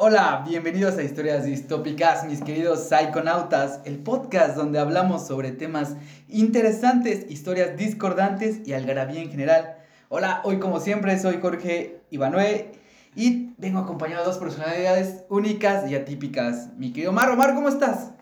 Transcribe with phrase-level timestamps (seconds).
[0.00, 5.96] Hola, bienvenidos a Historias Distópicas, mis queridos psiconautas, el podcast donde hablamos sobre temas
[6.28, 9.74] interesantes, historias discordantes y algarabía en general.
[10.08, 12.70] Hola, hoy como siempre soy Jorge Ivanue
[13.16, 16.68] y vengo acompañado de dos personalidades únicas y atípicas.
[16.76, 18.12] Mi querido Mar, Omar, ¿cómo estás?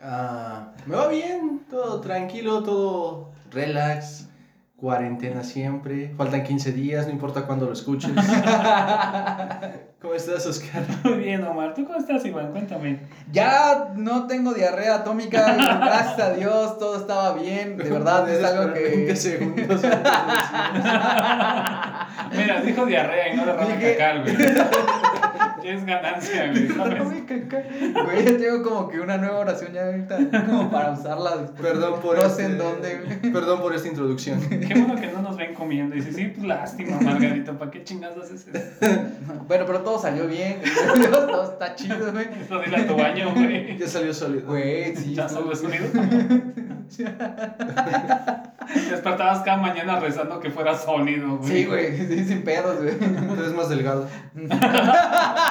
[0.00, 4.26] Ah, me va bien, todo tranquilo, todo relax,
[4.82, 8.10] cuarentena siempre, faltan 15 días, no importa cuándo lo escuches.
[10.02, 10.82] ¿Cómo estás, Oscar?
[11.04, 11.72] Muy bien, Omar.
[11.72, 12.50] ¿Tú cómo estás, Iván?
[12.50, 12.98] Cuéntame.
[13.30, 18.74] Ya no tengo diarrea atómica, gracias a Dios, todo estaba bien, de verdad es algo
[18.74, 18.80] que...
[18.80, 19.82] 20 segundos.
[22.32, 24.36] Mira, dijo diarrea y no Dije- cacal, güey.
[25.64, 26.68] Es ganancia, güey.
[28.04, 31.60] Güey, ya tengo como que una nueva oración ya ahorita, como para usarla después.
[31.62, 33.32] Perdón por No este- sé en dónde, güey.
[33.32, 34.40] Perdón por esta introducción.
[34.48, 35.94] Qué bueno que no nos ven comiendo.
[35.94, 37.52] Dice, sí, pues lástima, Margarita.
[37.58, 38.58] ¿Para qué chingados haces eso?
[39.48, 40.60] Bueno, pero todo salió bien,
[41.10, 42.26] todo está chido, güey.
[42.42, 43.76] Eso dile a tu baño, güey.
[43.78, 44.46] Ya salió sólido.
[44.46, 45.14] Güey, sí.
[45.14, 45.84] ¿Ya solo sonido?
[46.96, 51.50] Te despertabas cada mañana rezando que fuera sólido, güey.
[51.50, 52.96] Sí, güey, sí, sin pedos, güey.
[52.98, 54.06] Tú eres más delgado.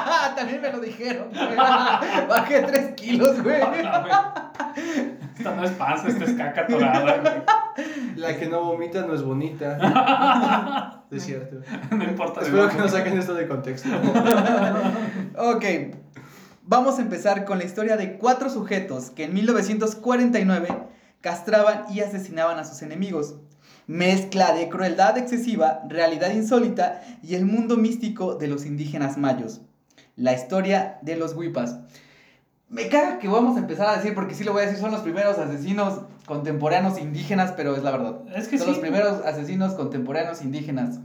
[0.36, 1.56] También me lo dijeron, güey.
[2.28, 3.62] Bajé 3 kilos, güey.
[5.38, 7.44] Esta no es panza, esta es caca torada, güey.
[8.16, 10.98] La que no vomita no es bonita.
[11.12, 11.58] Es cierto.
[11.94, 12.40] No importa.
[12.40, 13.90] Espero que no saquen esto de contexto.
[15.38, 15.66] Ok,
[16.64, 20.70] vamos a empezar con la historia de cuatro sujetos que en 1949
[21.20, 23.36] castraban y asesinaban a sus enemigos.
[23.88, 29.62] Mezcla de crueldad excesiva, realidad insólita y el mundo místico de los indígenas mayos.
[30.22, 31.80] La historia de los huipas.
[32.70, 34.92] Me caga que vamos a empezar a decir, porque sí lo voy a decir, son
[34.92, 38.22] los primeros asesinos contemporáneos indígenas, pero es la verdad.
[38.36, 38.74] Es que son sí.
[38.74, 41.00] los primeros asesinos contemporáneos indígenas.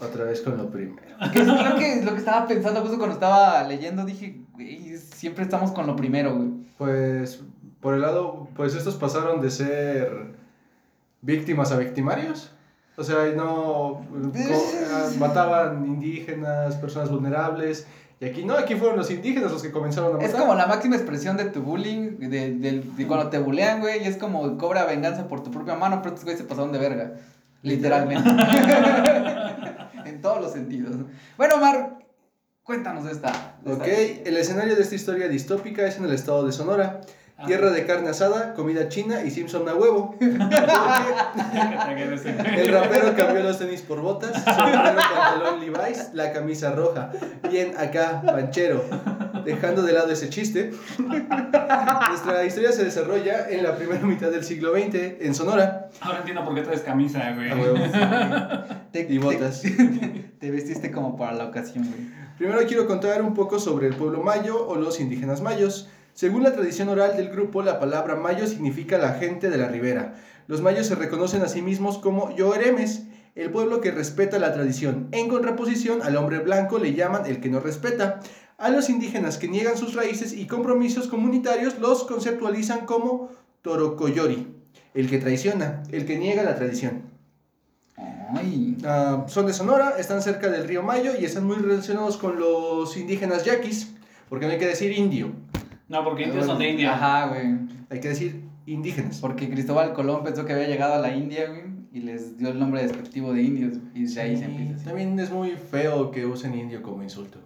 [0.00, 1.16] Otra vez con lo primero.
[1.32, 5.44] Que es lo que, lo que estaba pensando justo cuando estaba leyendo, dije, güey, siempre
[5.44, 6.48] estamos con lo primero, güey.
[6.76, 7.40] Pues,
[7.80, 10.34] por el lado, pues estos pasaron de ser
[11.22, 12.50] víctimas a victimarios.
[12.96, 14.04] O sea, no
[14.92, 17.86] ah, mataban indígenas, personas vulnerables.
[18.22, 20.28] Y aquí no, aquí fueron los indígenas los que comenzaron a matar.
[20.28, 24.02] Es como la máxima expresión de tu bullying, de, de- de cuando te bulean, güey,
[24.04, 26.78] y es como cobra venganza por tu propia mano, pero estos güeyes se pasaron de
[26.78, 27.14] verga.
[27.62, 28.28] Literalmente.
[30.04, 30.96] en todos los sentidos.
[31.36, 31.98] Bueno, Omar,
[32.62, 33.56] cuéntanos esta.
[33.64, 37.00] de Ok, esta- el escenario de esta historia distópica es en el estado de Sonora.
[37.46, 40.14] Tierra de carne asada, comida china y Simpson a huevo.
[40.18, 40.26] Te
[42.60, 47.12] el rapero cambió los tenis por botas, sombrero, pantalón Levi's, la camisa roja.
[47.50, 48.84] Bien acá, panchero.
[49.44, 54.72] Dejando de lado ese chiste, nuestra historia se desarrolla en la primera mitad del siglo
[54.74, 55.88] XX en Sonora.
[56.02, 57.50] Ahora entiendo por qué traes camisa, güey.
[57.50, 57.76] A huevo.
[58.92, 59.62] te, Y te- botas.
[60.38, 62.10] Te, vestiste como para la ocasión, güey.
[62.36, 65.88] Primero quiero contar un poco sobre el pueblo mayo o los indígenas mayos.
[66.20, 70.16] Según la tradición oral del grupo, la palabra mayo significa la gente de la ribera.
[70.48, 73.04] Los mayos se reconocen a sí mismos como yoeremes,
[73.34, 75.08] el pueblo que respeta la tradición.
[75.12, 78.20] En contraposición al hombre blanco le llaman el que no respeta.
[78.58, 83.30] A los indígenas que niegan sus raíces y compromisos comunitarios los conceptualizan como
[83.62, 84.46] torocoyori,
[84.92, 87.00] el que traiciona, el que niega la tradición.
[88.84, 92.94] Ah, son de Sonora, están cerca del río Mayo y están muy relacionados con los
[92.98, 93.94] indígenas yaquis,
[94.28, 95.32] porque no hay que decir indio,
[95.90, 96.94] No, porque indios son de India.
[96.94, 97.58] Ajá, güey.
[97.90, 99.18] hay que decir indígenas.
[99.20, 102.60] Porque Cristóbal Colón pensó que había llegado a la India, güey, y les dio el
[102.60, 104.76] nombre despectivo de indios, y de ahí se empieza.
[104.76, 104.84] así.
[104.84, 107.40] También es muy feo que usen indio como insulto.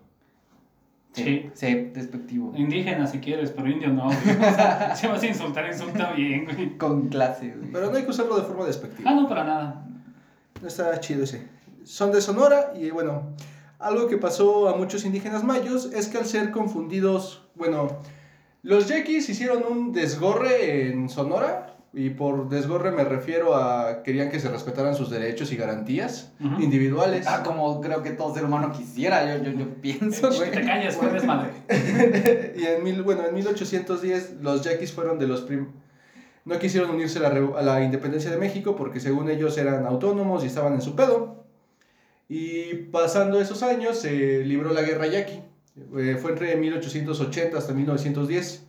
[1.12, 1.48] Sí.
[1.54, 2.52] Sí, despectivo.
[2.54, 4.16] Indígena si quieres, pero indio no, güey.
[4.36, 6.76] O sea, si vas a insultar, insulta bien, güey.
[6.76, 7.72] Con clase, güey.
[7.72, 9.10] Pero no hay que usarlo de forma despectiva.
[9.10, 9.86] Ah, no, para nada.
[10.60, 11.46] No está chido ese.
[11.84, 13.22] Son de Sonora y bueno,
[13.78, 17.88] algo que pasó a muchos indígenas mayos es que al ser confundidos, bueno,
[18.64, 24.40] los yaquis hicieron un desgorre en Sonora y por desgorre me refiero a querían que
[24.40, 26.60] se respetaran sus derechos y garantías Ujú.
[26.60, 27.24] individuales.
[27.28, 30.50] Ah, como creo que todo ser humano quisiera, yo, yo, yo pienso, güey.
[30.50, 31.52] Te calles, fue desmadre.
[32.56, 35.68] y en mil, bueno, en 1810 los yaquis fueron de los prim
[36.44, 40.44] no quisieron unirse a la, a la independencia de México porque según ellos eran autónomos
[40.44, 41.44] y estaban en su pedo.
[42.28, 45.40] Y pasando esos años se libró la guerra yaqui.
[45.76, 48.66] Eh, fue entre 1880 hasta 1910.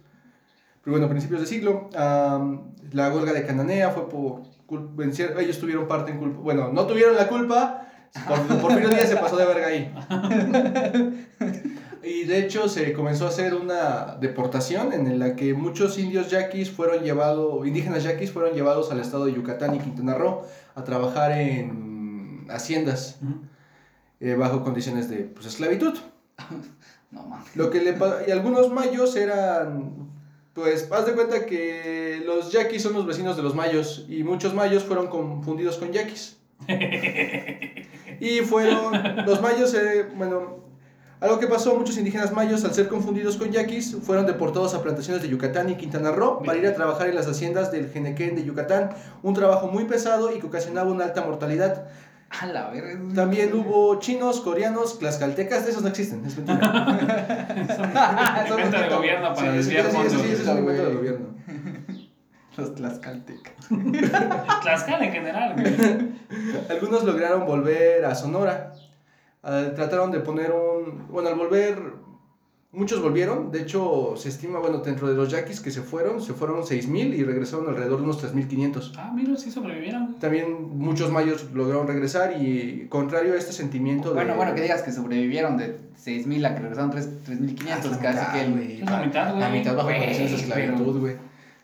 [0.84, 1.90] Pero bueno, a principios de siglo.
[1.94, 4.44] la huelga de Cananea fue por...
[5.40, 6.40] ellos tuvieron parte en culpa.
[6.40, 7.88] Bueno, no tuvieron la culpa.
[8.28, 9.94] Por, Porfirio Díaz se pasó de verga ahí.
[12.06, 16.70] Y de hecho se comenzó a hacer una deportación en la que muchos indios yaquis
[16.70, 20.44] fueron llevados, indígenas yaquis fueron llevados al estado de Yucatán y Quintana Roo
[20.76, 23.18] a trabajar en haciendas
[24.20, 25.98] eh, bajo condiciones de pues, esclavitud.
[27.16, 27.56] No mames.
[27.56, 27.96] Lo que le
[28.28, 30.12] y algunos mayos eran,
[30.54, 34.54] pues, haz de cuenta que los yaquis son los vecinos de los mayos y muchos
[34.54, 36.38] mayos fueron confundidos con yaquis.
[38.20, 40.66] y fueron, los mayos, eh, bueno,
[41.22, 45.22] algo que pasó, muchos indígenas mayos al ser confundidos con yaquis fueron deportados a plantaciones
[45.24, 48.44] de Yucatán y Quintana Roo para ir a trabajar en las haciendas del Genequén de
[48.44, 48.90] Yucatán,
[49.24, 51.88] un trabajo muy pesado y que ocasionaba una alta mortalidad.
[52.42, 53.00] A la verga.
[53.14, 56.58] También hubo chinos, coreanos, tlaxcaltecas, de esos no existen, es mentira.
[58.50, 58.98] Invento del poquito.
[58.98, 60.14] gobierno para Sí, desviar sí, sí, es
[60.48, 61.28] un invento del gobierno.
[62.58, 63.54] Los tlaxcaltecas.
[64.62, 65.76] Tlaxcala en general, güey.
[66.70, 68.72] Algunos lograron volver a Sonora.
[69.44, 71.08] Ah, trataron de poner un...
[71.10, 71.78] Bueno, al volver,
[72.76, 73.52] muchos volvieron.
[73.52, 77.16] De hecho, se estima, bueno, dentro de los yaquis que se fueron, se fueron 6.000
[77.16, 78.92] y regresaron alrededor de unos 3.500.
[78.98, 80.16] Ah, mira, sí sobrevivieron.
[80.20, 84.16] También muchos mayos lograron regresar y contrario a este sentimiento de...
[84.16, 88.46] Bueno, bueno, que digas que sobrevivieron de 6.000 a que regresaron 3 3.500, casi que
[88.46, 88.82] el...
[88.82, 89.40] Es la mitad, güey.
[89.40, 91.16] La mitad bajo Güey, condiciones de esclavitud, güey.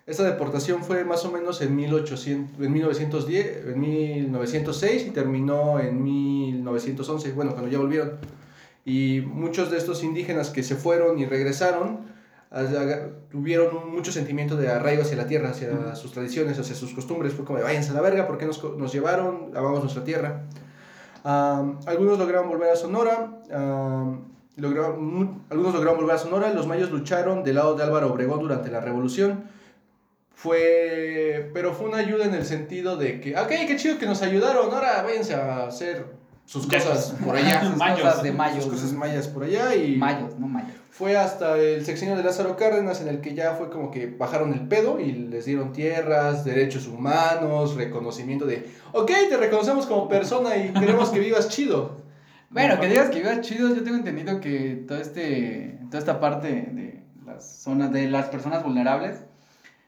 [0.07, 6.04] Esta deportación fue más o menos en, 1800, en 1910, en 1906 y terminó en
[6.04, 8.14] 1911, bueno, cuando ya volvieron.
[8.86, 12.10] Y muchos de estos indígenas que se fueron y regresaron
[12.50, 17.33] aga- tuvieron mucho sentimiento de arraigo hacia la tierra, hacia sus tradiciones, hacia sus costumbres.
[17.33, 19.51] Fue como de váyanse a la verga, ¿por qué nos, nos llevaron?
[19.56, 20.44] Amamos nuestra tierra.
[21.24, 23.42] Algunos lograron volver a Sonora.
[24.57, 26.51] lograron, algunos lograron volver a Sonora.
[26.54, 29.45] Los mayos lucharon del lado de Álvaro Obregón durante la revolución.
[30.33, 34.24] Fue, pero fue una ayuda en el sentido de que, ok, qué chido que nos
[34.24, 36.07] ayudaron, ahora váyanse a hacer
[36.51, 38.01] sus cosas por Allá, sus Mayos.
[38.01, 38.65] cosas de sus mayos.
[38.65, 40.71] cosas mayas por allá y Mayos, no mayos.
[40.89, 44.51] fue hasta el sexenio de Lázaro Cárdenas en el que ya fue como que bajaron
[44.53, 50.57] el pedo y les dieron tierras, derechos humanos, reconocimiento de, ok, te reconocemos como persona
[50.57, 52.00] y queremos que vivas chido.
[52.54, 56.50] Bueno, que digas que vivas chido, yo tengo entendido que todo este, toda esta parte
[56.50, 59.21] de las zonas, de las personas vulnerables,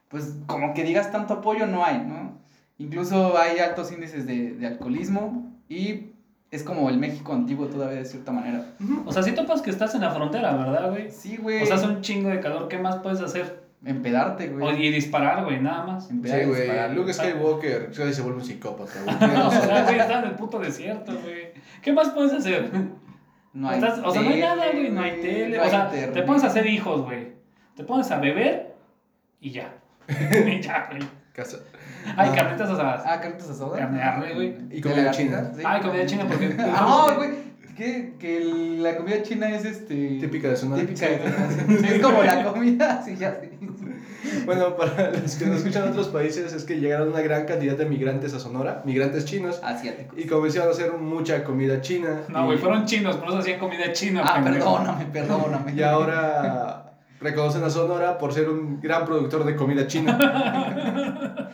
[0.08, 2.38] pues como que digas tanto apoyo no hay, ¿no?
[2.78, 6.13] Incluso hay altos índices de, de alcoholismo y
[6.54, 8.64] es como el México antiguo todavía de cierta manera.
[9.06, 11.10] O sea, si topas que estás en la frontera, ¿verdad, güey?
[11.10, 11.64] Sí, güey.
[11.64, 13.64] O sea, hace un chingo de calor, ¿qué más puedes hacer?
[13.84, 14.86] Empedarte, O- güey.
[14.86, 16.10] y disparar, güey, nada más.
[16.10, 16.96] Empedar Sí, güey.
[16.96, 19.16] Luke Skywalker se vuelve un psicópata, güey.
[19.48, 21.52] O sea, güey, estás en el puto desierto, güey.
[21.82, 22.70] ¿Qué más puedes hacer?
[23.54, 25.58] No hay Estás- o sea, no hay tele, nada, güey, no hay tele.
[25.58, 26.14] no o sea, internet.
[26.14, 27.34] te pones a hacer hijos, güey.
[27.76, 28.76] Te pones a beber
[29.42, 29.74] y ya.
[30.08, 31.02] y ya, güey.
[31.34, 31.58] Casa.
[32.16, 32.36] Ay, Ah.
[32.36, 33.02] carnitas asadas.
[33.06, 33.80] Ah, carnitas asadas.
[33.80, 34.48] Carne de güey.
[34.70, 35.52] Y ¿De comida china.
[35.56, 35.62] Sí.
[35.66, 36.56] Ay, comida china porque.
[36.60, 37.54] Ah, güey.
[37.76, 40.20] Que, que el- la comida china es este.
[40.22, 40.82] Típica de Sonora.
[40.82, 41.50] Típica de Sonora.
[41.80, 43.50] Sí, Es como la comida, sí, ya sé.
[44.46, 47.76] Bueno, para los que nos escuchan en otros países es que llegaron una gran cantidad
[47.78, 50.16] de migrantes a Sonora, migrantes chinos, Asiático.
[50.18, 52.22] y comenzaron a hacer mucha comida china.
[52.30, 54.22] No, y- güey, fueron chinos, por eso hacían comida china.
[54.26, 54.76] Ah, pendejo.
[54.78, 55.74] perdóname, perdóname.
[55.74, 56.93] Y ahora
[57.24, 60.18] reconocen a Sonora por ser un gran productor de comida china.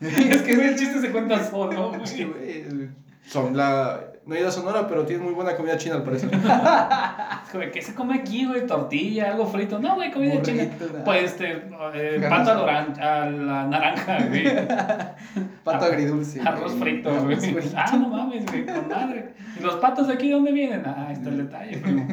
[0.00, 2.64] es que, güey, el chiste se cuenta solo, Es que, güey.
[2.64, 2.88] güey,
[3.26, 4.00] son la...
[4.26, 6.30] No he ido a Sonora, pero tiene muy buena comida china al parecer.
[7.72, 8.66] ¿qué se come aquí, güey?
[8.66, 9.80] Tortilla, algo frito.
[9.80, 10.64] No, güey, comida Burrito, china.
[10.92, 11.04] nada.
[11.04, 11.62] Pues este,
[11.94, 14.44] eh, pato a la, naranja, güey.
[15.64, 16.40] Pato agridulce.
[16.42, 16.94] Arroz güey.
[16.94, 17.34] frito, güey.
[17.34, 17.76] Arroz frito.
[17.76, 19.34] Ah, no mames, güey, con madre.
[19.58, 20.82] ¿Y los patos de aquí dónde vienen?
[20.86, 22.06] Ah, ahí está el detalle, primo.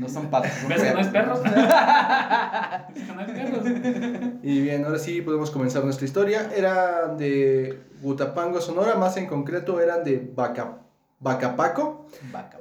[0.00, 0.50] No son patos.
[0.60, 1.40] son ¿Ves que no es perros?
[2.94, 4.32] ¿Ves que no es perros?
[4.42, 6.50] Y bien, ahora sí podemos comenzar nuestra historia.
[6.56, 10.78] Eran de Gutapango, Sonora, más en concreto eran de Baca,
[11.20, 12.06] Bacapaco.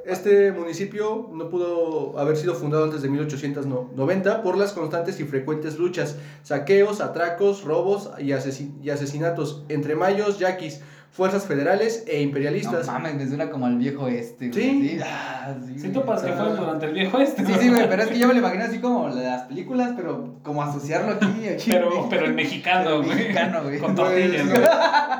[0.05, 5.77] Este municipio no pudo haber sido fundado antes de 1890 por las constantes y frecuentes
[5.79, 12.21] luchas, saqueos, atracos, robos y, asesin- y asesinatos entre mayos, yaquis, fuerzas federales e No
[12.23, 12.87] imperialistas.
[12.87, 14.61] mames, me suena como al viejo este, güey.
[14.61, 14.99] Sí.
[15.03, 15.89] Ah, sí.
[15.89, 16.35] Topas que Ah.
[16.45, 17.45] fue durante el viejo este.
[17.45, 20.35] Sí, sí, güey, pero es que yo me lo imagino así como las películas, pero
[20.43, 21.71] como asociarlo aquí, aquí.
[21.71, 23.15] Pero, pero el mexicano, güey.
[23.17, 23.79] Mexicano, güey.
[23.79, 24.63] Con Pues, tortillas, no, güey.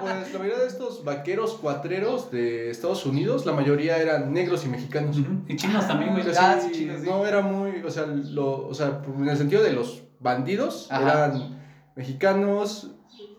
[0.02, 4.70] pues la mayoría de estos vaqueros cuatreros de Estados Unidos, la mayoría eran negros y
[4.70, 5.18] mexicanos.
[5.48, 6.28] Y chinos también, güey.
[6.28, 7.08] O sea, Ah, sí, sí, chinos, sí.
[7.10, 11.02] no era muy, o sea, lo, o sea, en el sentido de los bandidos, Ajá.
[11.28, 11.60] eran
[11.96, 12.92] mexicanos,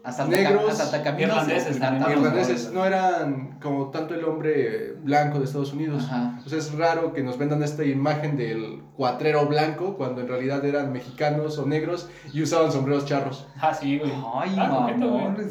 [0.03, 0.63] Asalta, negros,
[1.19, 6.05] irlandeses irlandeses, no eran como tanto el hombre blanco de Estados Unidos.
[6.05, 6.41] Ajá.
[6.45, 10.65] O sea, es raro que nos vendan esta imagen del cuatrero blanco cuando en realidad
[10.65, 13.47] eran mexicanos o negros y usaban sombreros charros.
[13.61, 14.11] Ah, sí, güey.
[14.35, 14.91] Ay, Ah,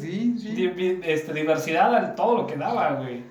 [0.00, 0.48] sí, sí.
[0.50, 3.24] di- este, diversidad al todo lo que daba, güey.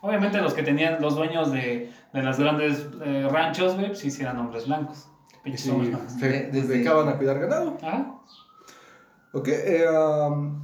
[0.00, 4.10] Obviamente los que tenían los dueños de, de las grandes eh, ranchos, güey, pues sí,
[4.12, 5.08] sí eran hombres blancos.
[5.42, 6.12] Pinches sí, hombres blancos.
[6.12, 7.76] se De- desde- dedicaban a cuidar ganado.
[7.82, 8.14] Ajá.
[9.32, 10.62] Ok, eh, um,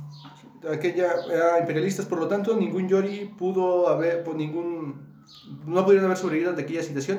[0.70, 5.22] aquella, era imperialistas, por lo tanto, ningún Yori pudo haber, por ningún,
[5.66, 7.18] no pudieron haber sobrevivido de aquella situación.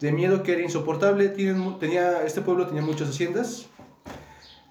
[0.00, 1.28] de miedo que era insoportable.
[1.28, 3.66] Tienen tenía, este pueblo tenía muchas haciendas.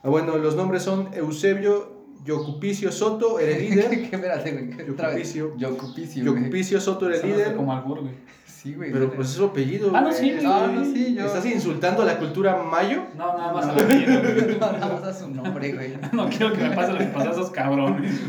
[0.03, 1.93] Ah, bueno, los nombres son Eusebio
[2.25, 3.89] Yocupicio Soto, era el líder.
[3.89, 4.89] ¿Qué espérate, güey?
[4.89, 5.33] Otra vez.
[5.33, 6.23] Yocupicio.
[6.23, 6.85] Yocupicio, güey.
[6.85, 7.55] Soto era el líder.
[7.55, 8.13] Como albur, güey.
[8.63, 8.93] Sí, güey.
[8.93, 9.91] Pero pues es su apellido.
[9.93, 10.45] Ah, no, sí, güey.
[10.45, 13.03] Ah, no, sí, yo- ¿Estás insultando a la cultura mayo?
[13.17, 13.73] No, nada más No.
[13.73, 14.57] a la güey.
[14.57, 15.93] No, nada más a su nombre, güey.
[16.13, 18.21] No quiero que me pase lo que pasó a esos cabrones.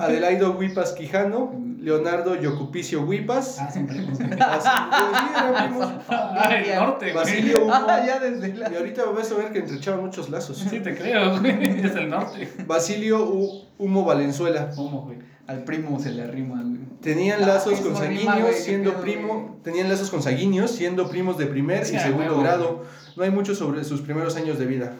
[0.00, 3.58] Adelaido Huipas Quijano, Leonardo Yocupicio Huipas.
[3.60, 4.18] Ah, son primos.
[6.08, 7.14] Ah, el norte, güey.
[7.14, 7.72] Basilio Humo.
[7.74, 8.72] Ah, ya desde la...
[8.72, 10.56] Y ahorita vas a ver que entrechaban muchos lazos.
[10.58, 11.80] Sí, te creo, güey.
[11.84, 12.48] Es el norte.
[12.66, 14.70] Basilio U- Humo Valenzuela.
[14.74, 15.18] ¿Cómo, güey?
[15.46, 16.78] Al primo se le arrima, güey.
[17.02, 21.84] Tenían Ah, lazos güey, qué siendo pedo, primo, tenían lazos consanguíneos siendo primos de primer
[21.84, 22.84] Sí, y segundo huevo, grado.
[23.16, 24.92] No hay mucho sobre sus primeros años de vida.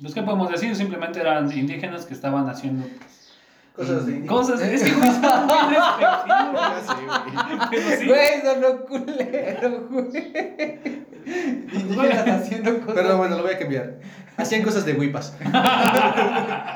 [0.00, 0.76] Pues, ¿qué podemos decir?
[0.76, 2.86] Simplemente eran indígenas que estaban haciendo
[3.76, 4.60] Cosas de cosas.
[4.62, 7.68] Es que, güey, son muy despectivos, Ya sé, güey.
[7.70, 8.06] Pero sí.
[8.06, 11.06] Güey, sonó culero, güey.
[11.26, 12.94] Indígenas haciendo cosas.
[12.94, 13.98] Perdón, bueno, lo voy a cambiar.
[14.36, 15.34] Hacían cosas de huipas.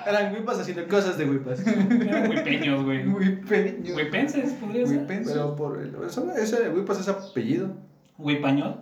[0.07, 1.61] Eran huipas haciendo cosas de huipas.
[1.67, 3.41] Eran huipeños, güey.
[3.43, 3.95] Pequeño.
[3.97, 4.99] Huipenses, podría ser.
[4.99, 5.33] Huipense.
[5.33, 7.71] Pero por el, eso- ese huipas es apellido.
[8.19, 8.81] Huipañol.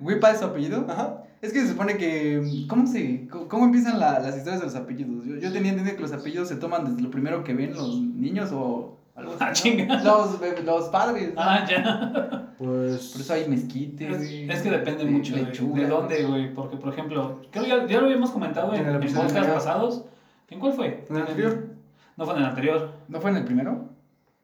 [0.00, 0.86] ¿Huipa es apellido?
[0.88, 1.18] Ajá.
[1.42, 2.64] Es que se supone que.
[2.68, 3.28] ¿Cómo se.?
[3.48, 5.24] ¿Cómo, empiezan la- las historias de los apellidos?
[5.26, 8.00] Yo, yo tenía entendido que los apellidos se toman desde lo primero que ven los
[8.00, 9.38] niños o algo así.
[9.42, 9.52] Ah, ¿no?
[9.52, 10.02] chinga.
[10.04, 11.34] Los, bebé- los padres.
[11.34, 11.40] ¿no?
[11.40, 12.54] Ah, ya.
[12.58, 13.08] Pues.
[13.08, 14.50] Por eso hay mezquite, Es, güey.
[14.50, 15.82] es que depende de mucho de, lechuga.
[15.82, 16.54] de dónde, güey.
[16.54, 19.52] Porque, por ejemplo, creo que ya, ya lo habíamos comentado en, En el en podcasts
[19.52, 20.04] pasados.
[20.48, 21.06] ¿En cuál fue?
[21.10, 21.66] ¿En el anterior?
[22.16, 22.92] No fue en el anterior.
[23.08, 23.88] ¿No fue en el primero?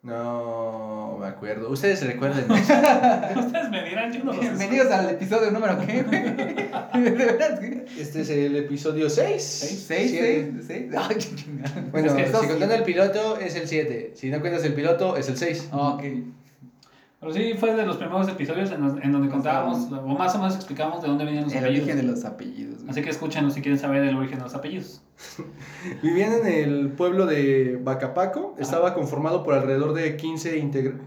[0.03, 1.71] No me acuerdo.
[1.71, 2.51] Ustedes recuerden.
[2.51, 4.41] Ustedes me dirán, yo no lo sé.
[4.41, 6.05] Bienvenidos al episodio número ¿qué?
[7.99, 9.43] Este es el episodio 6.
[9.43, 9.85] ¿Seis?
[9.87, 10.11] ¿Seis?
[10.11, 10.47] ¿Seis?
[10.67, 10.93] ¿Seis?
[10.97, 11.85] Ay, qué chingada.
[11.91, 14.13] Bueno, Es que si contando el piloto es el 7.
[14.15, 15.69] Si no cuentas el piloto es el 6.
[15.73, 16.05] Ah, Ok.
[17.21, 20.39] Pero sí, fue de los primeros episodios en, los- en donde contábamos, o más o
[20.39, 21.85] menos explicamos de dónde venían los El apellidos.
[21.89, 22.77] origen de los apellidos.
[22.79, 22.91] güey.
[22.91, 25.03] Así que escúchenlo si quieren saber el origen de los apellidos.
[26.03, 28.53] Vivían en el pueblo de Bacapaco.
[28.55, 28.63] Ajá.
[28.63, 31.01] Estaba conformado por alrededor de 15 integra-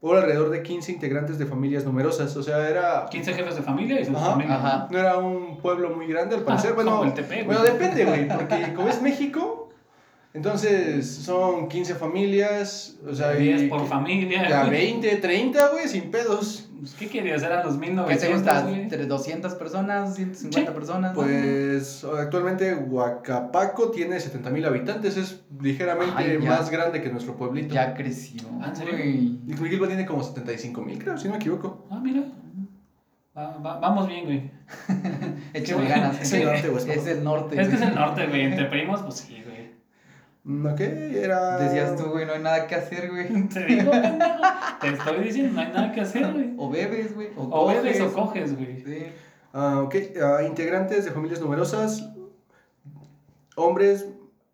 [0.00, 2.36] por alrededor de 15 integrantes de familias numerosas.
[2.36, 4.58] O sea, era 15 jefes de familia y sus Ajá, familias.
[4.58, 4.88] ajá.
[4.90, 6.72] no era un pueblo muy grande al parecer.
[6.72, 7.46] Ah, bueno, como el Tepe, güey.
[7.46, 9.65] bueno, depende, güey, porque como es México,
[10.36, 14.48] entonces son 15 familias, o sea, 10 y- por familia.
[14.48, 16.62] Ya 20, 30, güey, sin pedos.
[16.78, 17.42] Pues, ¿Qué querías?
[17.42, 18.70] Eran los ¿Qué te 1900, gusta?
[18.70, 20.14] ¿Entre 200 personas?
[20.16, 20.76] ¿150 Sí.
[20.78, 21.14] personas?
[21.14, 21.22] ¿no?
[21.22, 27.74] Pues actualmente Huacapaco tiene 70 mil habitantes, es ligeramente Ay, más grande que nuestro pueblito.
[27.74, 28.42] Ya creció.
[28.60, 28.92] ¿Ah, en serio?
[28.94, 29.38] güey.
[29.48, 31.86] Y Curitiba tiene como 75 mil, creo, si no me equivoco.
[31.90, 32.22] Ah, mira.
[33.36, 34.50] Va- va- vamos bien, güey.
[35.54, 36.20] Échale ganas.
[36.20, 36.90] es el norte, güey.
[36.90, 37.60] Es el norte.
[37.60, 38.42] Es que es el norte, güey.
[38.42, 39.42] Entre primos, pues sí,
[40.48, 41.58] Mm, Ok, era...
[41.58, 43.26] Decías tú, güey, no hay nada que hacer, güey.
[43.48, 44.42] Te digo, pendejo.
[44.80, 46.54] Te estoy diciendo, no hay nada que hacer, güey.
[46.56, 47.28] O bebes, güey.
[47.36, 48.80] O, O bebes o coges, güey.
[48.84, 49.06] Sí.
[49.52, 52.08] Ah, ok, ah, integrantes de familias numerosas,
[53.56, 54.06] hombres,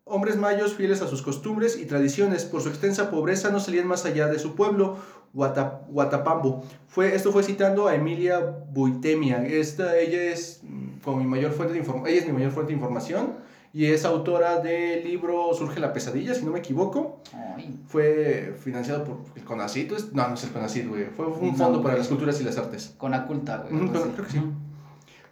[0.05, 2.45] hombres mayos fieles a sus costumbres y tradiciones.
[2.45, 4.97] Por su extensa pobreza no salían más allá de su pueblo,
[5.33, 6.63] Huata- Huatapambo.
[6.87, 8.39] Fue, esto fue citando a Emilia
[8.71, 9.45] Buitemia.
[9.45, 12.77] Esta, ella, es, mm, como mi mayor fuente de ella es mi mayor fuente de
[12.77, 13.33] información
[13.73, 17.21] y es autora del libro Surge la pesadilla, si no me equivoco.
[17.57, 17.75] Ay.
[17.87, 19.91] Fue financiado por el CONACYT.
[20.13, 21.05] No, no es el CONACYT, güey.
[21.05, 22.93] Fue un No, fondo para las culturas y las artes.
[22.97, 23.89] Con aculta, güey.
[23.89, 24.41] Creo que sí.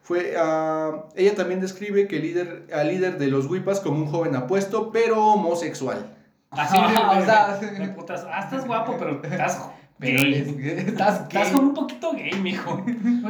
[0.01, 4.07] Fue, ah, ella también describe que el líder, al líder de los Huipas como un
[4.07, 6.17] joven apuesto, pero homosexual.
[6.49, 8.25] Así de, Ajá, de- o sea, de putas.
[8.29, 9.69] Ah, estás guapo, pero estás
[9.99, 10.31] Pero gay.
[10.31, 10.47] les-
[10.87, 12.83] estás Estás como un poquito gay, mijo.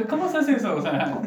[0.08, 0.74] ¿Cómo se hace eso?
[0.74, 1.20] O sea,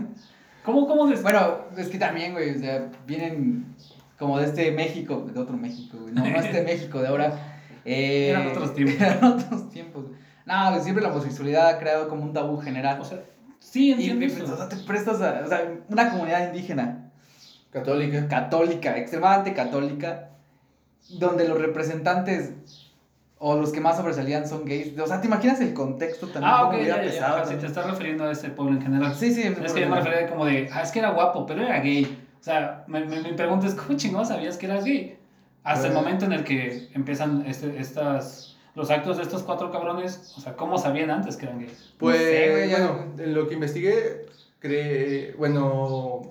[0.65, 1.22] ¿cómo, cómo se...
[1.22, 3.75] Bueno, es que también, güey, o sea, vienen
[4.17, 6.13] como de este México, de otro México, güey.
[6.13, 7.62] No, no este México de ahora.
[7.86, 9.01] Eh, Eran otros tiempos.
[9.01, 10.05] Eran otros tiempos.
[10.45, 13.00] No, siempre la homosexualidad ha creado como un tabú general.
[13.00, 13.24] O sea,
[13.60, 14.53] sí, entiendo y, eso.
[14.53, 17.12] o sea, te prestas a, o sea, una comunidad indígena,
[17.72, 18.27] Católica.
[18.27, 20.29] católica, extremadamente católica,
[21.10, 22.53] donde los representantes
[23.48, 24.98] o los que más sobresalían son gays.
[24.98, 26.52] O sea, ¿te imaginas el contexto también?
[26.52, 27.46] Ah, ok, ya, ya, pesado, ya.
[27.46, 29.14] Si te estás refiriendo a ese pueblo en general.
[29.14, 29.44] Sí, sí.
[29.44, 32.06] Es que yo me refería como de, ah, es que era guapo, pero era gay.
[32.42, 35.20] O sea, me- me- mi pregunta es, ¿cómo chingados sabías que eras gay?
[35.64, 35.96] Hasta el Eh.
[35.96, 40.54] momento en el que empiezan este, estas, los actos de estos cuatro cabrones, o sea,
[40.56, 41.94] ¿cómo sabían antes que eran gays?
[42.00, 44.25] Pues, ya- bueno, en lo que investigué,
[44.60, 46.22] cree, bueno,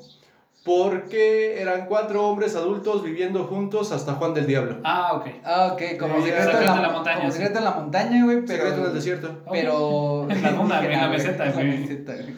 [0.65, 4.79] porque eran cuatro hombres adultos viviendo juntos hasta Juan del Diablo.
[4.83, 5.27] Ah, ok.
[5.45, 7.37] Ah, ok, como Eh, secreto, en la, en la montaña, Como sí.
[7.39, 8.63] secreto en la montaña, güey, pero.
[8.63, 9.41] Secreto en el desierto.
[9.51, 10.27] Pero.
[10.31, 11.79] En la luna, güey, en la meseta, en la güey.
[11.79, 12.35] meseta, güey.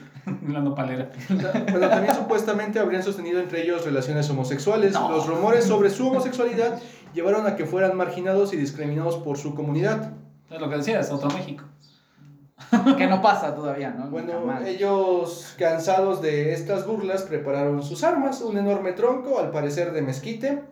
[0.52, 1.08] La nopalera.
[1.70, 4.92] Bueno, también supuestamente habrían sostenido entre ellos relaciones homosexuales.
[4.92, 5.08] No.
[5.12, 6.80] Los rumores sobre su homosexualidad
[7.14, 10.10] llevaron a que fueran marginados y discriminados por su comunidad.
[10.50, 11.62] Es lo que decías, otro México.
[12.96, 14.08] Que no pasa todavía, ¿no?
[14.10, 14.32] Bueno,
[14.66, 20.62] ellos, cansados de estas burlas, prepararon sus armas, un enorme tronco, al parecer de mezquite,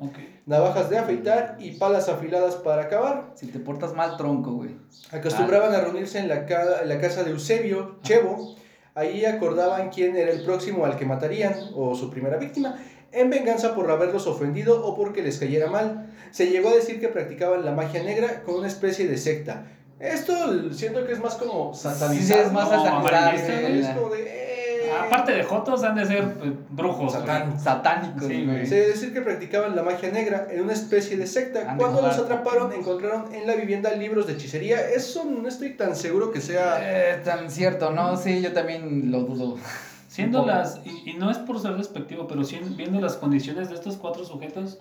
[0.47, 3.33] navajas de afeitar y palas afiladas para acabar.
[3.35, 4.77] Si te portas mal, tronco, güey.
[5.13, 8.57] Acostumbraban a reunirse en la, ca- en la casa de Eusebio, Chevo.
[8.95, 12.77] Ahí acordaban quién era el próximo al que matarían, o su primera víctima,
[13.13, 16.11] en venganza por haberlos ofendido o porque les cayera mal.
[16.31, 19.67] Se llegó a decir que practicaban la magia negra con una especie de secta.
[20.13, 22.37] Esto siento que es más como satanizar.
[22.39, 23.35] Sí, es más No, satanizar.
[23.35, 24.23] Es como de...
[24.23, 27.13] eh, Aparte de Jotos, han de ser eh, brujos.
[27.13, 27.59] Satán.
[27.59, 28.67] Satánicos, Sí, güey.
[28.67, 31.61] Se debe decir que practicaban la magia negra en una especie de secta.
[31.71, 32.33] Han de Cuando los jugar.
[32.33, 34.81] atraparon, encontraron en la vivienda libros de hechicería.
[34.91, 36.79] Eso no estoy tan seguro que sea...
[36.81, 38.17] Eh, tan cierto, ¿no?
[38.17, 39.57] Sí, yo también lo dudo.
[40.09, 42.43] Siendo las, y, y no es por ser despectivo, pero
[42.77, 44.79] viendo las condiciones de estos cuatro sujetos,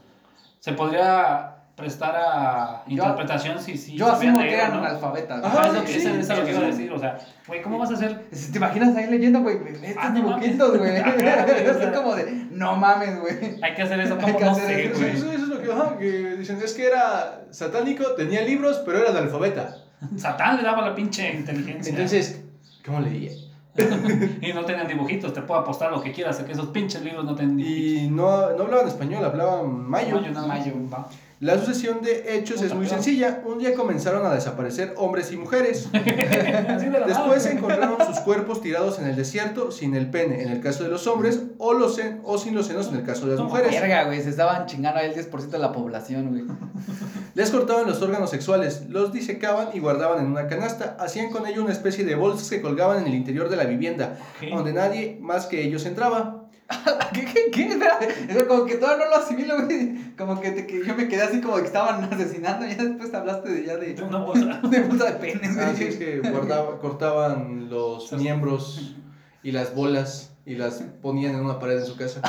[0.59, 4.77] se podría prestar a Yo- interpretación si, si Yo sabían asumo que eran no.
[4.79, 5.43] analfabetas.
[5.43, 6.77] Ajá, Ajá, es lo que, sí, eso es lo que sí, iba a sí.
[6.77, 8.25] decir, o sea, güey, ¿cómo vas a hacer?
[8.31, 9.57] Si ¿Te imaginas ahí leyendo, güey?
[9.83, 10.91] Estos Ah, no dibujitos, güey.
[10.97, 13.59] Es como de, no mames, güey.
[13.63, 15.15] Hay que hacer eso, Hay ¿cómo que no hacer sé, eso, Eso, güey?
[15.15, 18.99] eso- eso es lo que, ajá, que dicen, es que era satánico, tenía libros, pero
[18.99, 19.77] era analfabeta.
[20.17, 21.89] Satán le daba la pinche inteligencia.
[21.91, 22.43] Entonces,
[22.85, 23.31] ¿cómo leía?
[24.41, 27.33] y no tenían dibujitos, te puedo apostar lo que quieras, que esos pinches libros no
[27.33, 28.03] tenían dibujitos.
[28.03, 30.21] Y no, no hablaban español, hablaban mayo.
[30.21, 30.47] Mayo, más.
[30.47, 30.73] Mayo.
[30.93, 31.07] Va.
[31.43, 33.03] La sucesión de hechos es muy claro.
[33.03, 33.41] sencilla.
[33.45, 35.89] Un día comenzaron a desaparecer hombres y mujeres.
[37.07, 40.89] Después encontraron sus cuerpos tirados en el desierto sin el pene en el caso de
[40.89, 43.71] los hombres o, los sen- o sin los senos en el caso de las mujeres.
[43.71, 44.21] Verga, güey.
[44.21, 46.43] Se estaban chingando ahí el 10% de la población, güey.
[47.35, 50.95] Les cortaban los órganos sexuales, los disecaban y guardaban en una canasta.
[50.99, 54.17] Hacían con ello una especie de bolsas que colgaban en el interior de la vivienda,
[54.41, 54.49] Ok.
[54.53, 56.39] donde nadie más que ellos entraba.
[57.13, 57.67] ¿Qué, qué, qué?
[57.67, 57.99] Espera,
[58.29, 60.15] eso como que todavía no lo asimilo, güey.
[60.17, 62.65] Como que, te- que yo me quedé así como que estaban asesinando.
[62.65, 63.93] Y ya después te hablaste de ya de.
[63.93, 64.59] De una bolsa.
[64.69, 65.67] De puta de penes, güey.
[65.67, 68.95] Así es que guardaba- cortaban los miembros
[69.43, 72.21] y las bolas y las ponían en una pared en su casa.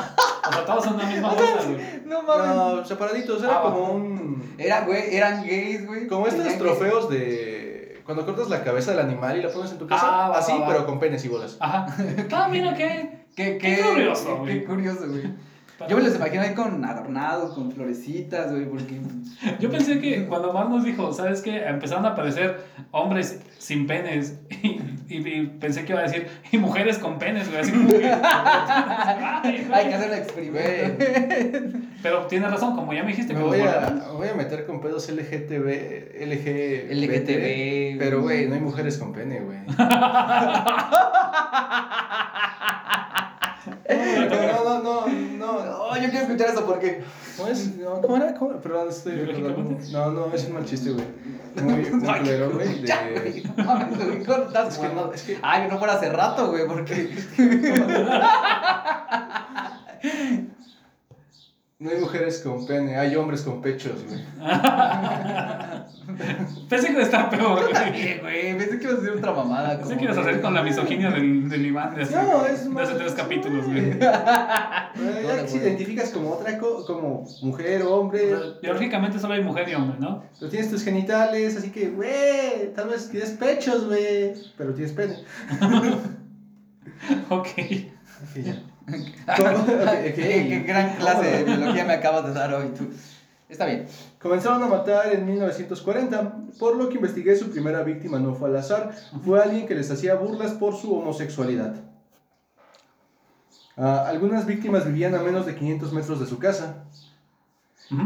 [0.49, 1.79] O sea, todos son la misma bolsa, güey.
[2.07, 2.47] No mames.
[2.55, 4.55] No, separaditos, era Ah, como un...
[4.59, 6.07] Eran, güey, eran gays, güey.
[6.07, 8.03] Como estos trofeos de...
[8.05, 10.03] Cuando cortas la cabeza del animal y la pones en tu casa.
[10.27, 10.67] Ah, va, así, va, va.
[10.69, 11.57] pero con penes y bolas.
[11.59, 11.87] Ajá.
[12.33, 13.24] Ah, mira qué.
[13.37, 14.61] Qué, Qué curioso, güey.
[14.61, 15.23] Qué curioso, güey.
[15.89, 19.01] Yo me los imagino ahí con adornados, con florecitas, güey, porque...
[19.61, 21.65] Yo pensé que cuando Mar nos dijo, ¿sabes qué?
[21.65, 22.61] Empezaron a aparecer
[22.93, 24.39] hombres sin penes.
[25.07, 27.61] Y, y- y pensé que iba a decir, y mujeres con penes, güey.
[27.61, 28.07] Así como que.
[29.75, 31.05] Hay que hacer el experimento.
[32.03, 34.81] Pero tienes razón, como ya me dijiste, Me que voy a, voy a meter con
[34.81, 39.59] pedos LGTB, LG, LGTB, Pero, güey, no hay mujeres con pene, güey.
[43.67, 45.65] No, no, no, no.
[45.65, 47.03] No, yo quiero escuchar eso porque...
[47.37, 47.77] ¿Cómo es?
[47.77, 48.35] No, ¿Cómo era?
[48.35, 48.53] ¿Cómo?
[48.61, 49.15] Perdón, estoy.
[49.93, 51.05] No, no, es un mal chiste, güey.
[51.63, 52.83] Muy, muy Ay, culero, güey.
[52.85, 53.21] Ya, De...
[53.21, 56.11] güey, no mames, güey, ¿cómo estás Es que no, es que- Ay, no fuera hace
[56.11, 57.15] rato, güey, porque...
[61.85, 64.19] No hay mujeres con pene, hay hombres con pechos, güey.
[66.71, 67.93] Pensé que iba a estar peor, güey.
[67.93, 69.77] Bien, güey, pensé que ibas a hacer otra mamada.
[69.77, 72.47] Pensé como que ibas a hacer con la misoginia del, del Iván de hace, No,
[72.47, 73.99] es de hace tres capítulos, güey.
[74.01, 75.63] Ya que güey.
[75.63, 80.25] identificas como otra co como mujer o hombre, Biológicamente solo hay mujer y hombre, ¿no?
[80.39, 85.19] pero tienes tus genitales, así que, güey, tal vez tienes pechos, güey, pero tienes pene.
[87.29, 87.49] Ok.
[87.49, 87.57] Ok,
[88.43, 88.57] ya.
[90.15, 92.89] ¿Qué, qué gran clase de biología me acabas de dar hoy, tú.
[93.49, 93.87] Está bien.
[94.21, 98.57] Comenzaron a matar en 1940, por lo que investigué su primera víctima no fue al
[98.57, 98.95] azar,
[99.25, 101.75] fue alguien que les hacía burlas por su homosexualidad.
[103.77, 106.85] Ah, algunas víctimas vivían a menos de 500 metros de su casa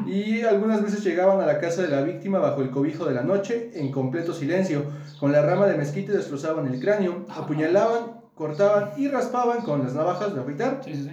[0.07, 3.23] y algunas veces llegaban a la casa de la víctima bajo el cobijo de la
[3.23, 4.85] noche en completo silencio.
[5.21, 10.35] Con la rama de mezquite destrozaban el cráneo, apuñalaban, cortaban y raspaban con las navajas
[10.35, 11.11] de afeitar, Sí, sí, sí.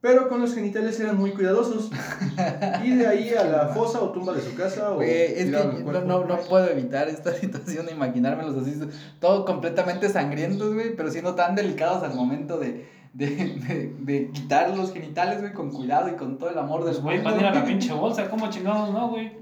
[0.00, 1.90] pero con los genitales eran muy cuidadosos.
[2.84, 5.50] Y de ahí a la fosa o tumba de su casa o es que
[5.84, 8.78] no, no, no puedo evitar esta situación de imaginármelos así,
[9.20, 14.76] todo completamente sangrientos, güey, pero siendo tan delicados al momento de, de, de, de quitar
[14.76, 17.38] los genitales, güey, con cuidado y con todo el amor del Pues, güey, van a
[17.38, 19.32] ir a la pinche bolsa, ¿cómo chingados no, güey?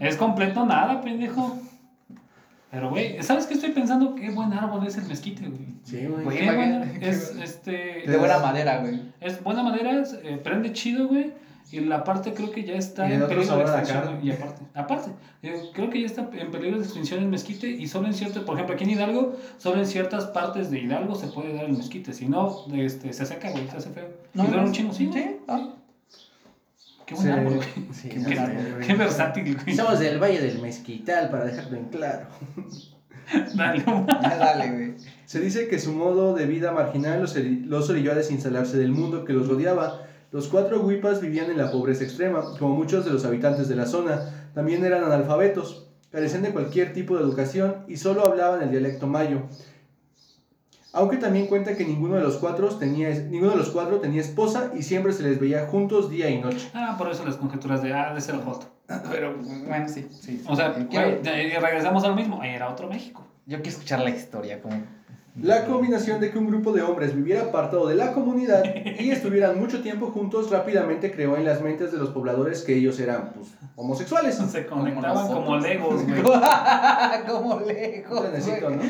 [0.00, 1.56] Es completo nada, pendejo.
[2.70, 4.14] Pero, güey, ¿sabes qué estoy pensando?
[4.14, 5.74] Qué buen árbol es el mezquite, güey.
[5.84, 6.48] Sí, güey.
[7.00, 9.00] Es, este, De buena madera, güey.
[9.20, 11.32] es buena madera, es, eh, prende chido, güey.
[11.72, 14.20] Y la parte creo que ya está en peligro de extinción.
[14.22, 15.10] Y aparte, aparte,
[15.42, 18.44] eh, creo que ya está en peligro de extinción el mezquite y solo en ciertas,
[18.44, 21.76] por ejemplo, aquí en Hidalgo, solo en ciertas partes de Hidalgo se puede dar el
[21.76, 22.12] mezquite.
[22.12, 24.08] Si no, este, se seca, güey, se hace feo.
[24.34, 25.22] y dura un chingo, sí, güey.
[25.24, 25.75] Sí, ah.
[27.06, 27.68] Qué buen Sí, árbol, güey.
[27.92, 29.76] sí, Qué, árbol, qué versátil, güey.
[29.76, 32.26] Somos del Valle del Mezquital, para dejarlo en claro.
[33.54, 34.94] Dale, Ya dale, güey.
[35.24, 39.24] Se dice que su modo de vida marginal los, los orilló a desinstalarse del mundo
[39.24, 40.02] que los rodeaba.
[40.30, 43.86] Los cuatro huipas vivían en la pobreza extrema, como muchos de los habitantes de la
[43.86, 44.50] zona.
[44.54, 49.42] También eran analfabetos, carecían de cualquier tipo de educación y solo hablaban el dialecto mayo.
[50.96, 54.72] Aunque también cuenta que ninguno de los cuatro tenía, ninguno de los cuatro tenía esposa
[54.74, 56.70] y siempre se les veía juntos día y noche.
[56.72, 58.66] Ah, por eso las conjeturas de, ah, de ser Joto.
[59.10, 60.42] Pero, bueno, sí, sí.
[60.46, 61.20] O sea, quiero,
[61.60, 62.42] regresamos al mismo.
[62.42, 63.26] Era otro México.
[63.44, 64.76] yo quiero escuchar la historia, como...
[65.42, 68.64] La combinación de que un grupo de hombres viviera apartado de la comunidad
[68.98, 72.98] y estuvieran mucho tiempo juntos rápidamente creó en las mentes de los pobladores que ellos
[73.00, 74.36] eran pues, homosexuales.
[74.36, 75.44] Se conectaban nosotros.
[75.44, 76.22] como legos, güey.
[77.26, 78.70] como lejos, Un trenecito.
[78.70, 78.82] ¿no?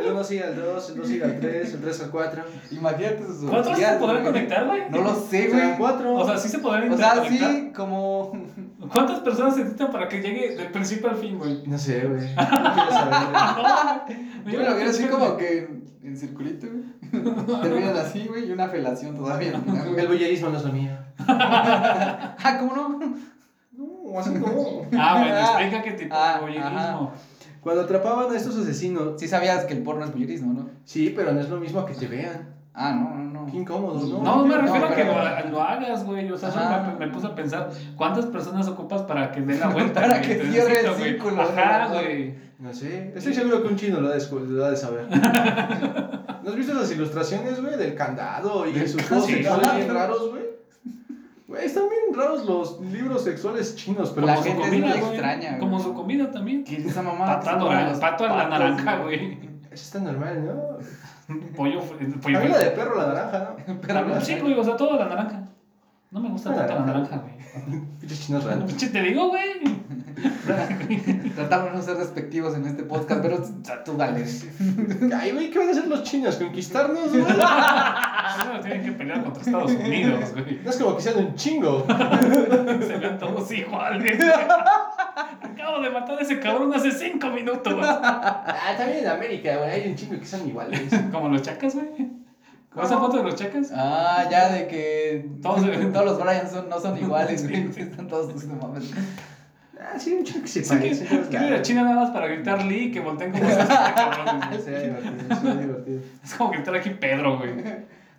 [0.00, 2.42] El 1 sigue al 2, el 2 sigue al 3, el 3 al 4.
[2.70, 4.82] Imagínate sus ¿Cuántos se podrán conectar, güey?
[4.90, 5.76] No lo sé, güey.
[5.76, 6.14] 4.
[6.14, 8.32] O sea, sí se podrán O sea, sí, como...
[8.92, 11.62] ¿Cuántas personas se necesitan para que llegue del principio al fin, güey?
[11.66, 12.20] no sé, güey.
[12.36, 14.16] No quiero saber.
[14.46, 15.68] Yo me lo quiero así como que
[16.02, 16.84] en circulito, güey.
[17.62, 19.60] Terminan así, güey, y una felación todavía.
[19.96, 20.92] El boyerismo no es lo mío.
[21.26, 22.98] Ah, ¿cómo no?
[23.72, 24.86] No, así como.
[24.98, 27.12] Ah, bueno, explica qué tipo Ah, de voyerismo.
[27.60, 29.18] Cuando atrapaban a estos asesinos.
[29.20, 30.68] Sí sabías que el porno es bullerismo, ¿no?
[30.84, 32.54] Sí, pero no es lo mismo a que te vean.
[32.72, 33.35] Ah, no, no, no.
[33.50, 34.22] Qué incómodo, ¿no?
[34.22, 36.30] No, me No, refiero a que lo, lo hagas, güey.
[36.30, 40.00] O sea, me, me puse a pensar, ¿cuántas personas ocupas para que dé la vuelta?
[40.02, 41.94] Para que cierre el círculo, Ajá, ¿no?
[41.94, 42.34] güey.
[42.58, 43.12] No sé.
[43.14, 45.06] Estoy seguro que un chino lo ha de, escu- lo ha de saber.
[45.10, 47.76] ¿No has visto las ilustraciones, güey?
[47.76, 49.34] Del candado y Del sus juegos sí.
[49.36, 50.42] bien raros, güey.
[51.48, 54.86] Güey, están bien raros los libros sexuales chinos, pero La Como su gente es comida,
[54.88, 55.10] muy güey.
[55.12, 55.60] extraña, güey.
[55.60, 56.64] Como su comida también.
[56.64, 57.40] ¿Qué es esa naranja,
[58.00, 59.38] pato a la naranja, güey.
[59.70, 60.78] eso está normal, ¿no?
[61.56, 63.76] Pollo, fr- pollo A mí la de perro, la naranja, ¿no?
[63.80, 65.42] También, Sí, güey, o sea, toda la naranja.
[66.12, 67.16] No me gusta tanto la naranja.
[67.16, 67.28] naranja,
[67.66, 67.80] güey.
[68.00, 68.64] Pinches chinos raros.
[68.64, 69.60] Pinche, te digo, güey.
[71.34, 73.42] Tratamos de no ser despectivos en este podcast, pero
[73.84, 74.24] tú dale.
[75.14, 76.36] Ay, güey, ¿qué van a hacer los chinos?
[76.36, 77.24] ¿Conquistarnos, güey?
[77.24, 80.60] Primero tienen que pelear contra Estados Unidos, güey.
[80.64, 81.86] No es como que sean un chingo.
[81.88, 84.16] Se ven todos iguales.
[84.18, 84.30] güey.
[84.30, 87.74] Acabo de matar a ese cabrón hace cinco minutos.
[87.82, 90.82] Ah, también en América, güey, hay un chingo que son iguales.
[91.12, 91.86] Como los chacas, güey.
[92.70, 93.72] ¿Con esa foto de los chacas?
[93.74, 97.70] Ah, ya de que Todos- todos, los Bryans son, no son iguales, güey.
[97.76, 98.90] Están todos no mames.
[99.88, 101.06] Ah, sí, un chingo que se Sí, que, parece.
[101.06, 101.62] que ir a lados.
[101.62, 104.66] China nada más para gritar Lee que volteen como esos cabrones.
[104.66, 106.00] divertido, divertido.
[106.24, 107.50] Es como gritar aquí Pedro, güey.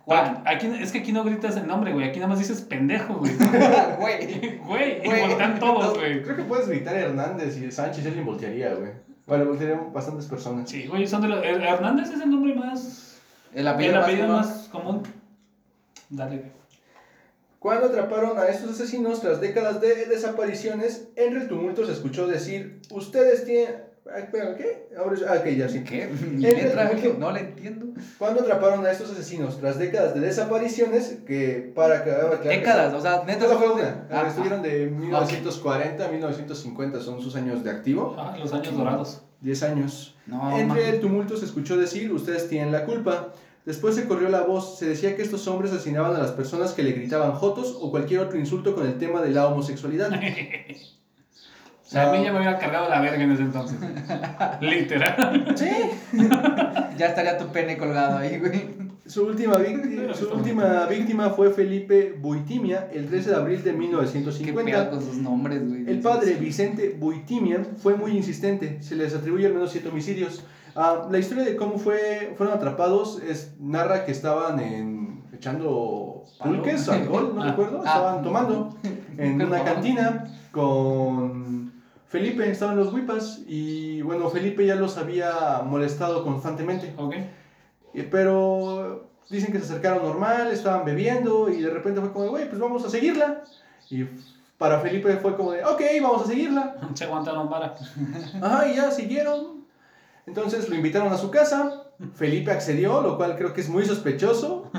[0.06, 0.42] Juan.
[0.46, 2.08] Aquí, es que aquí no gritas el nombre, güey.
[2.08, 3.32] Aquí nada más dices pendejo, güey.
[4.00, 4.58] Güey.
[4.58, 6.22] Güey, y voltean todos, güey.
[6.22, 8.92] Creo que puedes gritar Hernández y Sánchez y alguien voltearía, güey.
[9.26, 10.70] Bueno, voltearían bastantes personas.
[10.70, 11.44] Sí, güey, son de los.
[11.44, 13.20] el- Hernández es el nombre más.
[13.52, 15.02] El El apellido, apellido más, más común.
[16.08, 16.50] Dale, güey.
[17.58, 22.80] Cuando atraparon a estos asesinos tras décadas de desapariciones, entre el tumulto se escuchó decir,
[22.90, 23.88] ustedes tienen...
[24.10, 24.22] Ah,
[24.56, 24.88] ¿qué?
[24.96, 25.84] Ahora es- Ah, ok, ya sí.
[25.84, 26.08] ¿Qué?
[26.40, 27.86] Que no le entiendo.
[28.18, 32.10] Cuando atraparon a estos asesinos tras décadas de desapariciones, que para que...
[32.12, 33.46] aclarar que Décadas, o sea, neta.
[33.46, 34.06] Solo fue una.
[34.10, 38.14] Ah, Estuvieron de 1940 a 1950, son sus años de activo.
[38.18, 39.22] Ah, los años dorados.
[39.40, 40.16] 10 años.
[40.26, 40.94] No, Entre man.
[40.94, 43.32] el tumulto se escuchó decir, ustedes tienen la culpa.
[43.68, 46.82] Después se corrió la voz, se decía que estos hombres asesinaban a las personas que
[46.82, 50.10] le gritaban jotos o cualquier otro insulto con el tema de la homosexualidad.
[51.84, 53.78] O sea, a mí ya me había cargado la verga en ese entonces.
[54.60, 55.54] Literal.
[55.56, 55.70] Sí.
[56.98, 58.68] Ya estaría tu pene colgado ahí, güey.
[59.06, 63.70] Su última, víctima, su última víctima fue Felipe Buitimia el 13 de abril de Qué
[63.70, 64.90] pedo 1950.
[64.90, 65.88] con sus nombres, güey.
[65.88, 70.44] El padre Vicente Buitimia fue muy insistente, se les atribuye al menos siete homicidios.
[70.80, 76.88] Ah, la historia de cómo fue, fueron atrapados es, narra que estaban en, echando pulques,
[76.88, 77.46] alcohol, no Ah.
[77.50, 77.88] recuerdo, Ah.
[77.88, 78.76] estaban tomando
[79.18, 81.72] en una cantina con
[82.06, 86.94] Felipe, estaban los huipas y bueno, Felipe ya los había molestado constantemente.
[86.96, 87.14] Ok.
[87.94, 92.48] Eh, Pero dicen que se acercaron normal, estaban bebiendo y de repente fue como, güey,
[92.48, 93.42] pues vamos a seguirla.
[93.90, 94.04] Y
[94.58, 96.76] para Felipe fue como de, ok, vamos a seguirla.
[96.94, 97.74] Se aguantaron para.
[98.40, 99.58] Ajá, y ya siguieron.
[100.28, 101.84] Entonces lo invitaron a su casa.
[102.14, 104.70] Felipe accedió, lo cual creo que es muy sospechoso.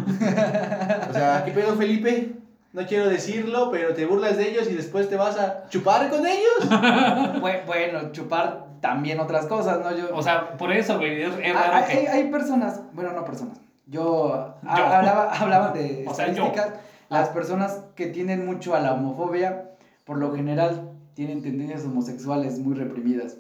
[1.10, 2.34] O sea, ¿qué pedo, Felipe?
[2.72, 6.26] No quiero decirlo, pero te burlas de ellos y después te vas a chupar con
[6.26, 6.70] ellos.
[6.70, 9.92] Bu- Bueno, chupar también otras cosas, ¿no?
[9.98, 11.24] Yo, O sea, por eso, güey.
[11.24, 12.10] Es, es Ah, raro hay, hay- que.
[12.10, 13.60] hay personas, bueno, no personas.
[13.88, 14.70] Yo, Yo.
[14.70, 16.46] Hablaba, de O sea, yo.
[16.46, 16.80] estadísticas.
[17.10, 19.72] Las personas que tienen mucho a la homofobia,
[20.06, 23.36] por lo general, tienen tendencias homosexuales muy reprimidas.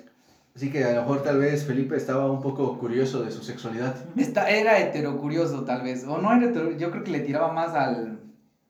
[0.59, 3.95] Así que a lo mejor tal vez Felipe estaba un poco curioso de su sexualidad.
[4.17, 6.05] Esta, era heterocurioso, tal vez.
[6.05, 8.19] O no era hetero, yo creo que le tiraba más al.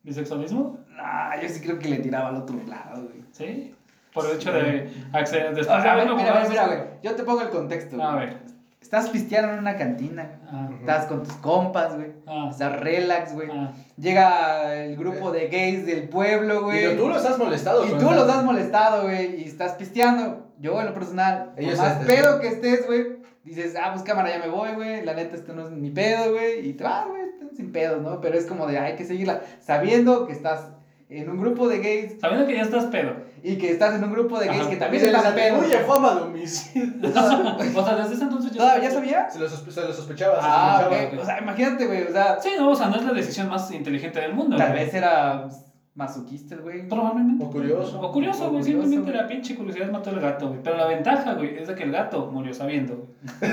[0.04, 0.78] ¿Bisexualismo?
[1.00, 3.24] Ah, yo sí creo que le tiraba al otro lado, güey.
[3.32, 3.74] Sí.
[4.14, 5.56] por el hecho de acceder.
[5.56, 6.80] Después de A ver, mira, jugado- mira, güey.
[7.02, 8.04] Yo te pongo el contexto.
[8.04, 8.38] A ver.
[8.82, 10.40] Estás pisteando en una cantina.
[10.52, 12.14] Ah, Estás con tus compas, güey.
[12.26, 13.50] ah, Estás relax, güey.
[13.52, 13.74] ah.
[13.98, 16.94] Llega el grupo de gays del pueblo, güey.
[16.94, 17.86] Y tú los has molestado.
[17.86, 20.48] Y tú la- los has molestado, güey, y estás pisteando.
[20.60, 24.40] Yo, en lo personal, por más pedo que estés, güey, dices, ah, pues cámara, ya
[24.40, 25.04] me voy, güey.
[25.06, 26.68] La neta, esto no es mi pedo, güey.
[26.68, 27.22] Y te vas, güey,
[27.56, 28.20] sin pedos, ¿no?
[28.22, 29.42] Pero es como de, hay que seguirla.
[29.62, 30.72] Sabiendo que estás
[31.10, 33.14] en un grupo de gays Sabiendo que ya estás pedo.
[33.44, 34.70] y que estás en un grupo de gays Ajá.
[34.70, 35.58] que también se les están pedos.
[35.60, 36.94] atribuye fama de homicidio.
[37.80, 38.58] O sea, desde ese entonces ya.
[38.60, 39.30] ¿Todavía sabía?
[39.30, 40.36] Se lo, sospe- se lo sospechaba.
[40.36, 41.14] se Ah, sospechaba.
[41.14, 41.20] ok.
[41.22, 43.72] O sea, imagínate, güey, o sea, Sí, no, o sea, no es la decisión más
[43.72, 44.56] inteligente del mundo.
[44.58, 44.86] tal güey.
[44.86, 45.48] vez era
[45.96, 46.88] masoquista, el güey.
[46.88, 47.44] Probablemente.
[47.44, 48.00] O curioso.
[48.00, 48.62] O curioso, O güey.
[48.64, 49.24] curioso, Simplemente güey.
[49.24, 50.62] la pinche curiosidad mató al gato, güey.
[50.64, 53.08] Pero la ventaja, güey, es de que el gato murió sabiendo.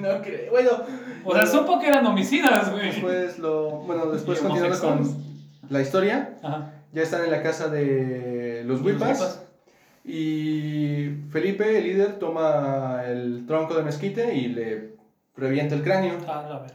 [0.00, 0.50] No creo.
[0.50, 0.70] Bueno,
[1.24, 2.86] O sea, supo que eran homicidas, güey.
[2.86, 3.70] después lo.
[3.80, 5.27] Bueno, después continuando con.
[5.68, 6.36] La historia.
[6.42, 6.72] Ajá.
[6.92, 9.18] Ya están en la casa de los Wipas.
[9.18, 9.44] Wipas.
[10.04, 14.94] Y Felipe, el líder, toma el tronco de mezquite y le
[15.36, 16.14] revienta el cráneo.
[16.26, 16.66] Ah, la.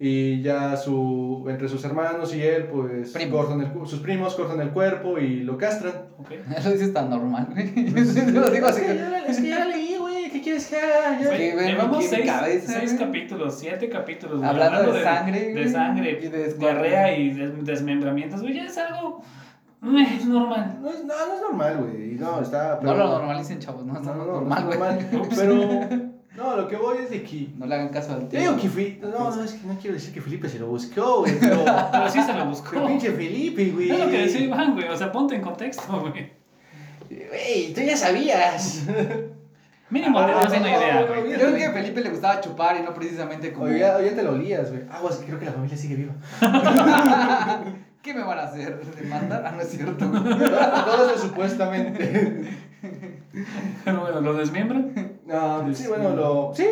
[0.00, 3.46] Y ya su, entre sus hermanos y él, pues Primos.
[3.46, 5.94] cortan el sus primos cortan el cuerpo y lo castran.
[6.18, 6.30] Ok.
[6.64, 7.90] Lo dices tan normal, güey.
[8.32, 8.82] lo digo así.
[9.26, 9.87] Es que ya leí,
[10.28, 10.32] güey.
[10.32, 11.20] ¿Qué quieres que haga?
[11.20, 14.38] Ya- güey, Llevamos seis, cabeza, seis capítulos, siete capítulos.
[14.38, 18.54] güey, Hablando de sangre, De, güey, sangre, y de diarrea y des- desmembramientos, güey.
[18.54, 19.22] Ya es algo.
[19.84, 20.78] eh, Es normal.
[20.82, 22.14] No, es, no, no es normal, güey.
[22.14, 22.78] No, está.
[22.82, 25.48] No lo normalicen, chavos, no, No, está no, no, normal, no es güey.
[25.48, 25.88] normal.
[25.88, 26.18] Pero.
[26.36, 27.48] No, lo que voy es de que.
[27.56, 28.38] No le hagan caso al Yo tío.
[28.40, 29.06] digo que Felipe.
[29.08, 31.32] No, no, es que no quiero decir que Felipe se lo buscó, güey.
[31.40, 31.64] Pero.
[31.90, 32.70] Pero sí se lo buscó.
[32.72, 33.90] Pero pinche Felipe, güey.
[33.90, 34.88] Es lo que decía Iván, güey.
[34.88, 36.30] O sea, ponte en contexto, güey.
[37.10, 38.84] Güey, tú ya sabías.
[39.90, 41.30] Mínimo Ah, te das una idea, güey.
[41.32, 43.66] Yo creo que a Felipe le gustaba chupar y no precisamente como.
[43.66, 44.82] Oye, ya, te lo olías, güey.
[44.90, 46.14] Ah, pues creo que la familia sigue viva.
[48.02, 48.80] ¿Qué me van a hacer?
[49.00, 49.44] ¿Demandar?
[49.46, 50.06] Ah, no es cierto.
[50.06, 52.58] Todo eso supuestamente.
[53.84, 55.18] Pero bueno, ¿lo desmiembran?
[55.26, 56.52] No, sí, bueno, lo.
[56.54, 56.66] Sí.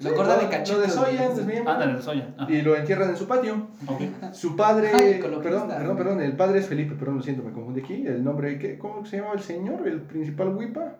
[0.00, 1.82] Lo sí, cortan en Lo desollan, desmiembran.
[1.82, 2.32] Ándale.
[2.38, 3.68] Ah, Y lo entierran en su patio.
[3.86, 4.32] ok.
[4.32, 4.90] Su padre.
[4.94, 6.20] Ay, perdón, perdón, perdón.
[6.22, 8.06] El padre es Felipe, perdón, lo siento, me confundí aquí.
[8.06, 8.78] El nombre, ¿qué?
[8.78, 9.86] ¿cómo se llamaba el señor?
[9.86, 10.94] ¿El principal Wipa?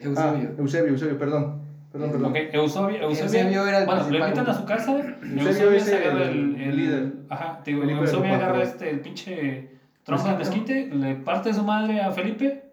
[0.00, 0.48] Eusebio.
[0.50, 1.62] Ah, Eusebio, Eusebio, perdón.
[1.92, 2.30] Perdón, perdón.
[2.32, 4.92] Ok, Eusebio, Eusebio, Eusebio era el bueno, lo principal, invitan a su casa.
[4.96, 7.12] Eusebio Eusebio es el- el, el líder.
[7.28, 9.70] Ajá, te digo, Felipe de Eusebio Papá, agarra este, el pinche
[10.02, 10.86] tronco de Mezquite.
[10.86, 12.64] le parte su madre a Felipe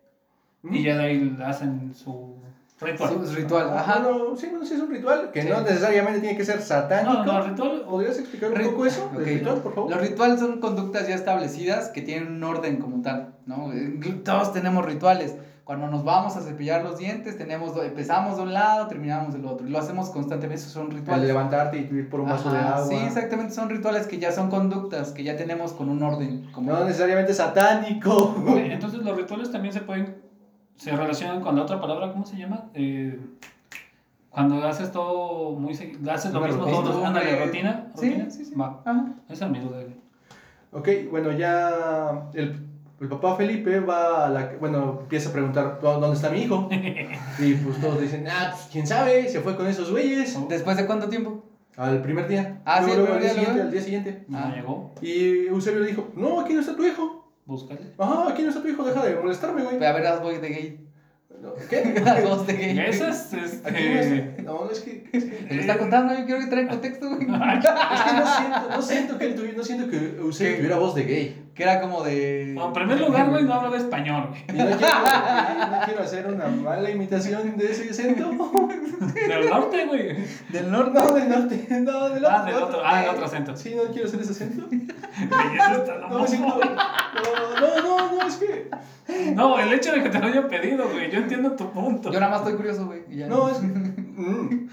[0.64, 0.74] ¿Mm?
[0.76, 2.36] y ya de ahí hacen su
[2.82, 3.28] ritual.
[3.28, 4.04] Su ritual, Ah, ajá.
[4.38, 5.50] Sí, bueno, sí es un ritual que Sí.
[5.50, 7.14] no necesariamente tiene que ser satánico.
[7.14, 7.84] No, no, ritual.
[7.88, 9.06] ¿Podrías explicar un Rit- poco eso?
[9.14, 9.20] Ok.
[9.20, 9.92] ¿El ritual, por favor?
[9.92, 13.72] Los rituales son conductas ya establecidas que tienen un orden como tal, ¿no?
[14.26, 15.36] Todos tenemos rituales.
[15.72, 19.66] Cuando nos vamos a cepillar los dientes, tenemos empezamos de un lado, terminamos del otro.
[19.66, 21.26] Y lo hacemos constantemente, esos son El rituales.
[21.26, 22.88] levantarte y ir por un vaso de Ajá, agua.
[22.90, 26.46] Sí, exactamente, son rituales que ya son conductas, que ya tenemos con un orden.
[26.52, 26.70] Como...
[26.74, 28.36] No necesariamente satánico.
[28.58, 30.18] Entonces los rituales también se pueden,
[30.76, 32.66] se relacionan con la otra palabra, ¿cómo se llama?
[32.74, 33.18] Eh,
[34.30, 36.82] cuando haces todo muy seguido, haces lo Una mismo rutina.
[36.84, 37.46] todos los ándale, Costumbre.
[37.46, 38.30] rutina, Sí, rutina.
[38.30, 38.56] sí, sí.
[38.56, 39.06] Va, Ajá.
[39.30, 39.78] esa es mi duda.
[40.74, 42.68] Ok, bueno, ya el,
[43.02, 44.52] el papá Felipe va a la...
[44.60, 46.70] Bueno, empieza a preguntar "¿Dó- dónde está mi hijo.
[47.40, 50.38] Y pues todos dicen, ah, pues quién sabe, se fue con esos güeyes.
[50.48, 51.44] ¿Después de cuánto tiempo?
[51.78, 52.62] Al primer día.
[52.66, 54.26] Ah, sí, Luego, el luego, al día siguiente, al día siguiente.
[54.34, 54.52] Ah.
[54.56, 57.34] llegó, Y Eusebio le dijo, no, aquí no está tu hijo.
[57.46, 57.80] búscale.
[57.98, 59.84] Ajá, aquí no está tu hijo, deja de molestarme, güey.
[59.84, 60.88] A ver, haz voz de gay.
[61.72, 61.96] ¿Qué?
[62.06, 62.80] Haz voz de gay.
[62.88, 64.36] Eso es, este...
[64.44, 65.10] No, es que...
[65.12, 67.22] Es que, Te lo está contando, yo quiero que traiga contexto, güey.
[67.24, 70.58] es que no siento, no siento que él tuviera, no siento que Eusebio ¿Qué?
[70.58, 71.51] tuviera voz de gay.
[71.62, 72.54] Que era como de.
[72.56, 74.42] Bueno, en primer lugar, güey, no hablaba español, güey.
[74.50, 74.96] Y no quiero,
[75.70, 78.32] no quiero hacer una mala imitación de ese acento.
[79.14, 80.26] Del norte, güey.
[80.50, 80.92] Del norte.
[80.92, 81.68] No, del norte.
[81.70, 82.36] No, del otro.
[82.36, 83.56] Ah, del otro, ah, del otro acento.
[83.56, 84.68] Sí, no quiero hacer ese acento.
[86.10, 86.62] No, sí, no, loco.
[87.62, 88.68] no, no, no, es que.
[89.36, 92.12] No, el hecho de que te lo haya pedido, güey, yo entiendo tu punto.
[92.12, 93.02] Yo nada más estoy curioso, güey.
[93.28, 93.60] No, es.
[94.16, 94.68] Mm.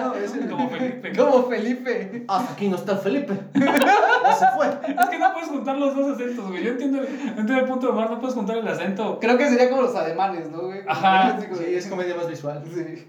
[0.00, 0.48] No, es el.
[0.48, 1.12] Como Felipe.
[1.16, 2.24] Como Felipe.
[2.28, 3.34] Hasta aquí no está Felipe.
[3.54, 4.66] Se fue.
[4.68, 6.64] Es que no puedes juntar los dos acentos, güey.
[6.64, 9.18] Yo entiendo, entiendo el punto de Omar, no puedes juntar el acento.
[9.20, 10.80] Creo que sería como los ademanes, ¿no, güey?
[10.88, 11.28] Ajá.
[11.36, 12.62] Así como- Sí, es comedia más visual.
[12.72, 13.08] Sí.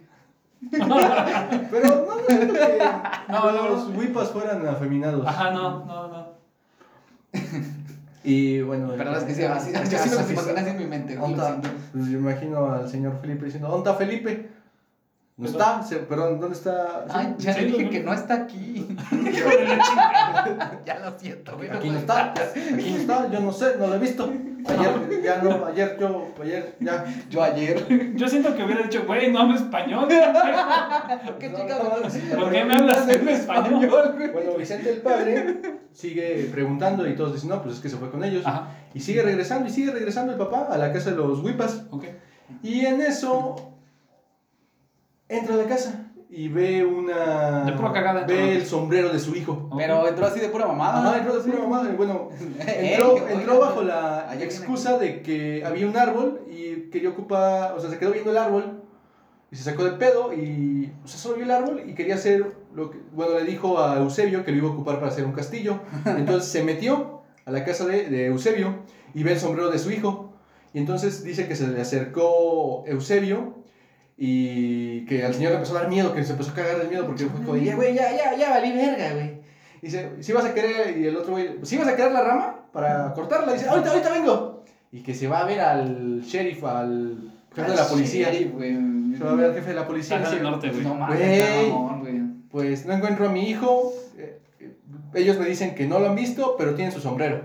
[0.72, 2.82] Pero no, no que
[3.30, 3.98] No, no, los no.
[3.98, 5.26] wipas fueran afeminados.
[5.26, 6.28] Ajá, no, no, no.
[8.24, 8.92] Y bueno.
[8.98, 9.96] Pero es que sí, así, así
[10.70, 11.32] en mi mente, güey.
[11.32, 11.68] lo ¿Dónde siento.
[11.70, 11.80] está?
[11.94, 14.50] Pues yo imagino al señor Felipe diciendo, ¿dónde está Felipe?
[15.40, 17.06] No está, se- perdón, ¿dónde está?
[17.08, 17.90] Sí, Ay, ya Sí, le dije no.
[17.90, 18.88] que no está aquí.
[20.86, 21.70] Ya lo siento, güey.
[21.70, 24.32] Aquí no está, aquí no está, yo no sé, no lo he visto.
[24.68, 27.06] Ayer, ya no, ayer yo, ayer, ya.
[27.30, 28.14] Yo ayer.
[28.16, 30.08] Yo siento que hubiera dicho, güey, no hablo español.
[31.40, 31.80] ¿Qué No, chicas?
[32.04, 33.88] no, sí, ¿Por qué me hablas en español?
[34.18, 34.32] güey?
[34.32, 35.62] Bueno, Vicente el padre
[35.94, 38.46] sigue preguntando y todos dicen, no, pues es que se fue con ellos.
[38.46, 41.84] Ajá, Y sigue regresando y sigue regresando el papá a la casa de los Wipas.
[41.92, 42.04] ok.
[42.64, 43.69] Y en eso
[45.30, 47.64] entra a la casa y ve una.
[47.64, 48.26] De pura cagada.
[48.26, 49.70] Ve el sombrero de su hijo.
[49.76, 51.00] Pero entró así de pura mamada.
[51.00, 51.90] Ajá, entró de pura mamada.
[51.90, 52.30] y Bueno,
[52.68, 57.74] Ey, entró, bajo la excusa de que había un árbol y quería ocupar.
[57.74, 58.84] O sea, se quedó viendo el árbol
[59.52, 60.92] y se sacó de pedo y.
[61.04, 63.00] O sea, solo vio el árbol y quería hacer lo que.
[63.12, 65.80] Bueno, le dijo a Eusebio que lo iba a ocupar para hacer un castillo.
[66.06, 68.84] Entonces se metió a la casa de, de Eusebio
[69.16, 70.28] y ve el sombrero de su hijo.
[70.72, 73.56] Y entonces dice que se le acercó Eusebio
[74.22, 76.90] y que al señor le empezó a dar miedo, que se empezó a cagar del
[76.90, 79.40] miedo porque fue como, "Ya, güey, ya, ya, ya valí verga, güey.
[79.82, 82.66] Dice, si vas a querer, y el otro güey, si vas a querer la rama
[82.74, 84.66] para cortarla, dice, ahorita, ahorita vengo.
[84.92, 88.30] Y que se va a ver al sheriff, al jefe de la policía.
[88.34, 88.74] Sí, güey.
[89.18, 90.18] Se va a ver al jefe de la policía.
[90.18, 90.72] y dice, norte.
[90.84, 91.20] No mames,
[92.02, 92.20] güey.
[92.52, 93.94] pues no encuentro a mi hijo.
[94.18, 94.74] eh, eh,
[95.14, 97.42] Ellos me dicen que no lo han visto, pero tienen su sombrero.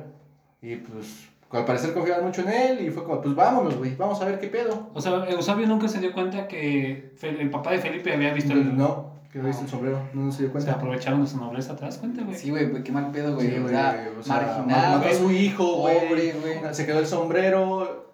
[0.60, 4.20] Y pues, al parecer confiaban mucho en él y fue como, pues vámonos, güey, vamos
[4.20, 4.90] a ver qué pedo.
[4.92, 8.76] O sea, Eusebio nunca se dio cuenta que el papá de Felipe había visto el...
[8.76, 10.72] No, que no viste el sombrero, no se dio Se cuenta.
[10.72, 12.36] aprovecharon de su nobleza, ¿te das cuenta, güey?
[12.36, 13.48] Sí, güey, qué mal pedo, güey.
[13.48, 16.08] Sí, o sea, o marginal, mató a su hijo, güey.
[16.08, 16.74] Pobre, güey.
[16.74, 18.06] Se quedó el sombrero.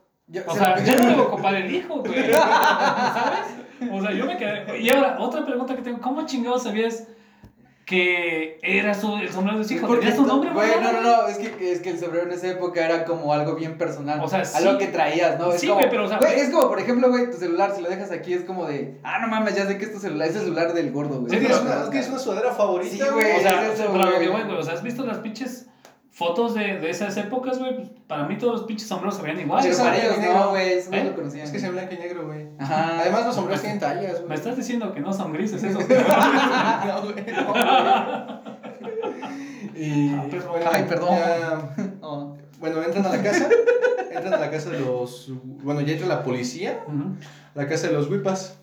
[0.47, 2.33] O se sea, yo no debo ocupar el hijo, güey.
[2.33, 3.91] ¿Sabes?
[3.91, 4.81] O sea, yo me quedé.
[4.81, 7.07] Y ahora, otra pregunta que tengo: ¿cómo chingados sabías
[7.91, 9.89] que era su, el sombrero de su hijo?
[9.89, 10.81] Porque ¿Tenía su nombre, Güey, güey?
[10.81, 13.57] no, no, no, es que, es que el sombrero en esa época era como algo
[13.57, 14.21] bien personal.
[14.23, 14.79] O sea, Algo sí.
[14.79, 15.53] que traías, ¿no?
[15.53, 17.73] Es Sí, como, güey, pero, o sea, güey, es como, por ejemplo, güey, tu celular,
[17.75, 19.99] si lo dejas aquí, es como de, ah, no mames, ya sé que es tu
[19.99, 21.35] celular, es el celular del gordo, güey.
[21.35, 23.37] Es que es una, es que es una sudadera favorita, Sí, güey.
[23.39, 24.29] O sea, es eso, güey.
[24.57, 25.67] O sea, ¿has visto las pinches
[26.21, 27.77] fotos de, de esas épocas, güey?
[27.77, 30.35] Pues, para mí todos los pinches sombreros se veían ellos y negro.
[30.35, 31.05] no, güey, eso no ¿Eh?
[31.05, 31.45] lo conocían.
[31.47, 32.47] Es que es en blanco y negro, güey.
[32.59, 33.01] Ajá.
[33.01, 34.35] Además, los sombreros tienen tallas, Me güey.
[34.39, 35.83] estás diciendo que no son grises esos.
[36.87, 37.63] no, güey, no, güey.
[39.77, 41.09] Y, Ah, bueno, Ay, perdón.
[41.11, 42.37] ya- No.
[42.61, 43.49] bueno, entran a la casa.
[44.13, 45.29] Entran a la casa de los.
[45.63, 46.85] Bueno, ya entra la policía.
[46.87, 47.15] Ujú.
[47.55, 48.59] La casa de los Wipas.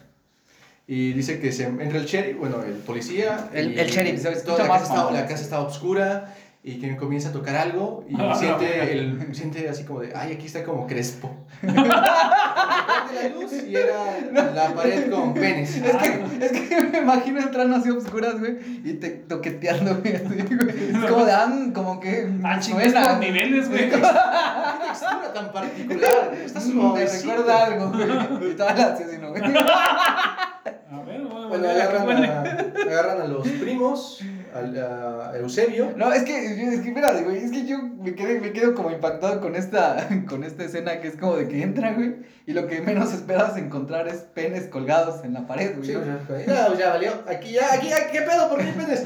[0.85, 3.49] Y dice que se entra el sheriff, bueno, el policía.
[3.53, 4.43] El- y el sheriff, ¿sabes?
[4.43, 5.13] Toda la casa, mamón.
[5.15, 6.33] la casa está oscura
[6.67, 10.33] y que comienza a tocar algo y Ah, siente, el, siente así como de, ay,
[10.33, 11.33] aquí está como crespo.
[11.61, 15.77] La luz y era la pared con penes.
[15.77, 20.15] Es que, es que me imagino entrando así obscuras, güey, y te toqueteando, güey.
[20.97, 23.89] Es como de, ah, como que Ah, niveles, güey.
[23.89, 26.33] ¿Qué textura tan particular?
[26.45, 27.29] Está Me suavecito.
[27.31, 28.51] recuerda algo, güey.
[28.51, 29.41] Y toda la así, ¿no, güey?
[29.43, 32.41] A ver, Bueno, agarran a,
[32.81, 34.21] agarran a los primos,
[34.53, 35.93] al- a Eusebio.
[35.95, 38.91] No, es que, es que, espérate, güey, es que yo me, quedé, me quedo como
[38.91, 42.67] impactado con esta, con esta escena que es como de que entra, güey, y lo
[42.67, 45.87] que menos esperas encontrar es penes colgados en la pared, güey.
[45.89, 47.11] Sí, o sea, ya, ya valió.
[47.27, 48.49] Aquí ya, aquí ya, ¿qué pedo?
[48.49, 49.05] ¿Por qué penes?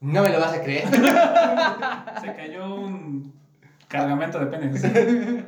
[0.00, 0.88] No me lo vas a creer.
[2.20, 3.32] Se cayó un
[3.88, 4.82] cargamento de penes.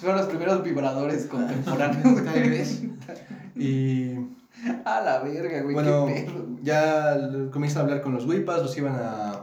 [0.00, 2.50] Fueron los primeros vibradores contemporáneos, Tal güey.
[2.50, 2.82] vez.
[3.56, 4.14] Y
[4.84, 6.32] A la verga, güey, bueno, qué pedo.
[6.44, 6.56] güey.
[6.62, 7.16] ya
[7.52, 9.42] comienzan a hablar con los Wipas, los iban a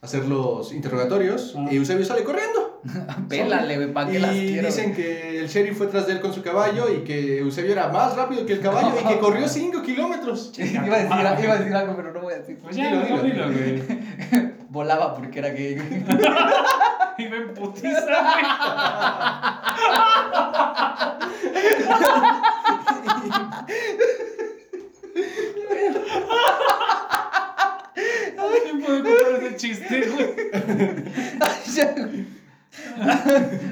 [0.00, 1.54] hacer los interrogatorios.
[1.56, 1.66] Ah.
[1.70, 2.80] Y Eusebio sale corriendo.
[3.28, 4.66] Pélale, güey, ¿para qué las Y quiero?
[4.66, 4.96] dicen güey?
[4.96, 8.16] que el sheriff fue tras de él con su caballo y que Eusebio era más
[8.16, 10.52] rápido que el caballo y que corrió 5 kilómetros.
[10.58, 12.58] iba, a decir, iba a decir algo, pero no voy a decir.
[12.60, 13.48] Pues ya, Dilo, dilo, dilo.
[13.50, 14.52] dilo, güey.
[14.70, 16.02] Volaba porque era gay, güey.
[17.18, 17.54] Iba en
[29.00, 29.02] putiza, güey.
[29.02, 30.34] ¿Quién puede contar ese chiste, güey?
[31.40, 32.26] Ay, ya, güey.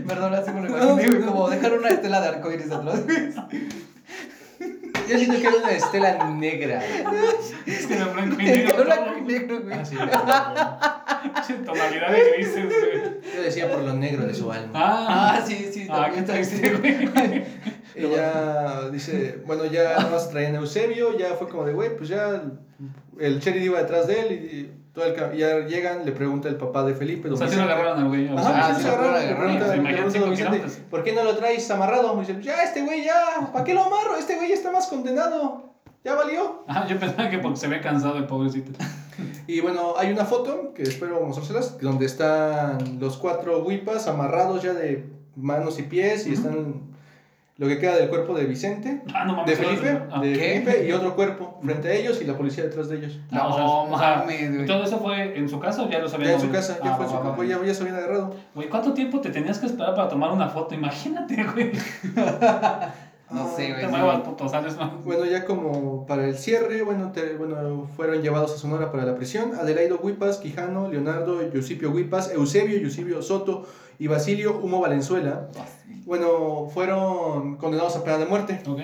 [0.07, 3.01] Perdón, así me lo imaginé, güey, como dejar una estela de arcoíris atrás.
[5.09, 6.83] Yo siento que era una estela negra.
[7.67, 8.75] Es que era blanco y negro.
[8.83, 9.75] era blanco y negro, güey.
[9.79, 9.97] Ah, sí.
[11.47, 13.35] Che, Tonalidad de grises, güey.
[13.35, 14.71] Yo decía por lo negro de su alma.
[14.75, 17.45] Ah, Ah, sí, sí, ah, qué triste, güey.
[17.97, 22.09] Ella dice, bueno, ya nada más traían a Eusebio, ya fue como de, güey, pues
[22.09, 22.43] ya
[23.19, 26.85] el sheriff iba detrás de él y todo el ya llegan, le pregunta el papá
[26.85, 27.31] de Felipe.
[27.31, 28.29] O sea, sí lo agarraron al güey.
[28.29, 29.59] Ajá, Ah, sí, lo agarraron.
[30.91, 32.15] ¿por qué no lo traes amarrado?
[32.15, 34.17] Me dice, ya este güey ya, ¿para qué lo amarro?
[34.17, 35.75] Este güey está más condenado,
[36.05, 36.65] ya valió.
[36.67, 38.73] Ajá, yo pensaba que porque se ve cansado el pobrecito.
[39.47, 44.73] Y bueno, hay una foto que espero mostrárselas, donde están los cuatro huipas amarrados ya
[44.73, 46.90] de manos y pies y están
[47.61, 49.59] lo que queda del cuerpo de Vicente, Ah, no mames.
[49.59, 50.35] de Felipe, Ah, de.
[50.35, 53.21] Felipe y otro cuerpo frente a ellos y la policía detrás de ellos.
[53.31, 54.67] ah, No o sea, mames, güey.
[54.67, 56.31] ¿Todo eso fue en su casa o ya lo sabían?
[56.31, 57.45] Ya en su casa, Ah, ya fue en su va.
[57.61, 58.35] ya, ya se habían agarrado.
[58.55, 60.75] Güey, ¿cuánto tiempo te tenías que esperar para tomar una foto?
[60.75, 61.71] Imagínate, güey.
[63.31, 63.87] No Ah, sé, Te güey.
[63.87, 65.05] muevas, puto, sales más.
[65.05, 69.15] Bueno, ya como para el cierre, bueno, te- bueno, fueron llevados a Sonora para la
[69.15, 69.53] prisión.
[69.55, 73.67] Adelaido Huipas, Quijano, Leonardo, Eusipio Huipas, Eusebio, Eusebio Soto
[74.01, 75.47] y Basilio Humo Valenzuela.
[76.11, 78.61] Bueno, fueron condenados a pena de muerte.
[78.67, 78.81] Ok.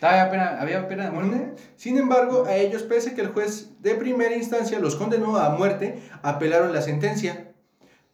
[0.00, 1.52] ¿Todavía pena- ¿Había pena de muerte?
[1.76, 6.00] Sin embargo, a ellos, pese que el juez de primera instancia los condenó a muerte,
[6.22, 7.52] apelaron la sentencia.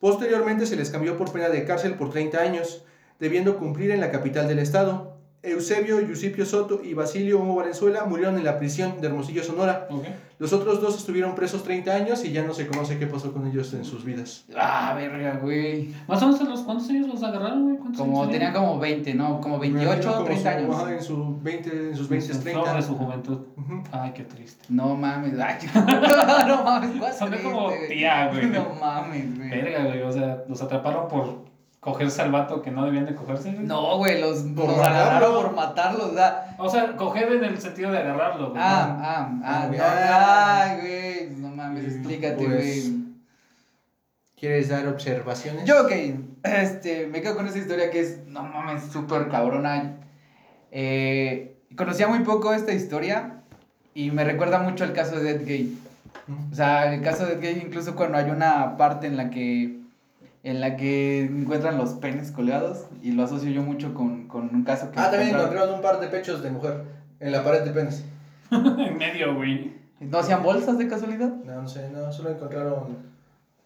[0.01, 2.85] Posteriormente se les cambió por pena de cárcel por 30 años,
[3.21, 5.18] debiendo cumplir en la capital del estado.
[5.53, 9.86] Eusebio, Eusipio Soto y Basilio Humo Valenzuela murieron en la prisión de Hermosillo, Sonora.
[9.90, 10.05] Ok.
[10.38, 13.49] Los otros dos estuvieron presos 30 años y ya no se conoce qué pasó con
[13.49, 14.44] ellos en sus vidas.
[14.57, 15.92] Ah, verga, güey.
[16.07, 17.76] Más o menos, ¿a los, ¿cuántos años los agarraron, güey?
[17.76, 19.40] ¿Cuántos Como años tenían como 20, ¿no?
[19.40, 20.76] Como 28, Como 30 su- años.
[20.76, 22.74] ajá, en, su 20, en sus 20, En 30.
[22.74, 23.38] de su juventud.
[23.90, 24.64] Ay, qué triste.
[24.68, 25.34] No mames.
[25.40, 25.57] Ay,
[26.46, 26.90] no mames.
[27.01, 28.46] ¿cuál Sonó triste, como tía, güey.
[28.46, 29.51] No mames, güey.
[29.51, 30.03] Verga, güey.
[30.03, 31.47] O sea, los atraparon por
[31.93, 33.66] cogerse al vato que no debían de cogerse, güey.
[33.66, 34.97] No, güey, los, Por los matarlo.
[35.01, 36.14] agarraron por matarlos.
[36.14, 38.61] da- O sea, coger en el sentido de agarrarlo, güey.
[38.62, 40.62] Ah, ah, ah, Ah, no, ya.
[40.62, 41.30] ay, güey.
[41.41, 42.91] No mames, explícate, pues.
[42.91, 43.09] güey.
[44.39, 45.64] ¿Quieres dar observaciones?
[45.64, 45.91] Yo, ok,
[46.45, 49.97] este, me quedo con esa historia que es, no mames, súper cabrona.
[50.70, 53.41] Eh, conocía muy poco esta historia
[53.95, 55.78] y me recuerda mucho al caso de Ed Gay.
[56.53, 59.78] O sea, el caso de Ed Gay, incluso cuando hay una parte en la que,
[60.45, 64.64] en la que encuentran los penes colgados y lo asocio yo mucho con, con un
[64.64, 65.01] caso que...
[65.01, 66.82] Ah, también encontraron- un par de pechos de mujer
[67.20, 68.05] en la pared de penes.
[68.51, 69.72] en medio, güey.
[70.01, 71.28] ¿No hacían bolsas de casualidad?
[71.45, 72.97] No, no sé, no, solo encontraron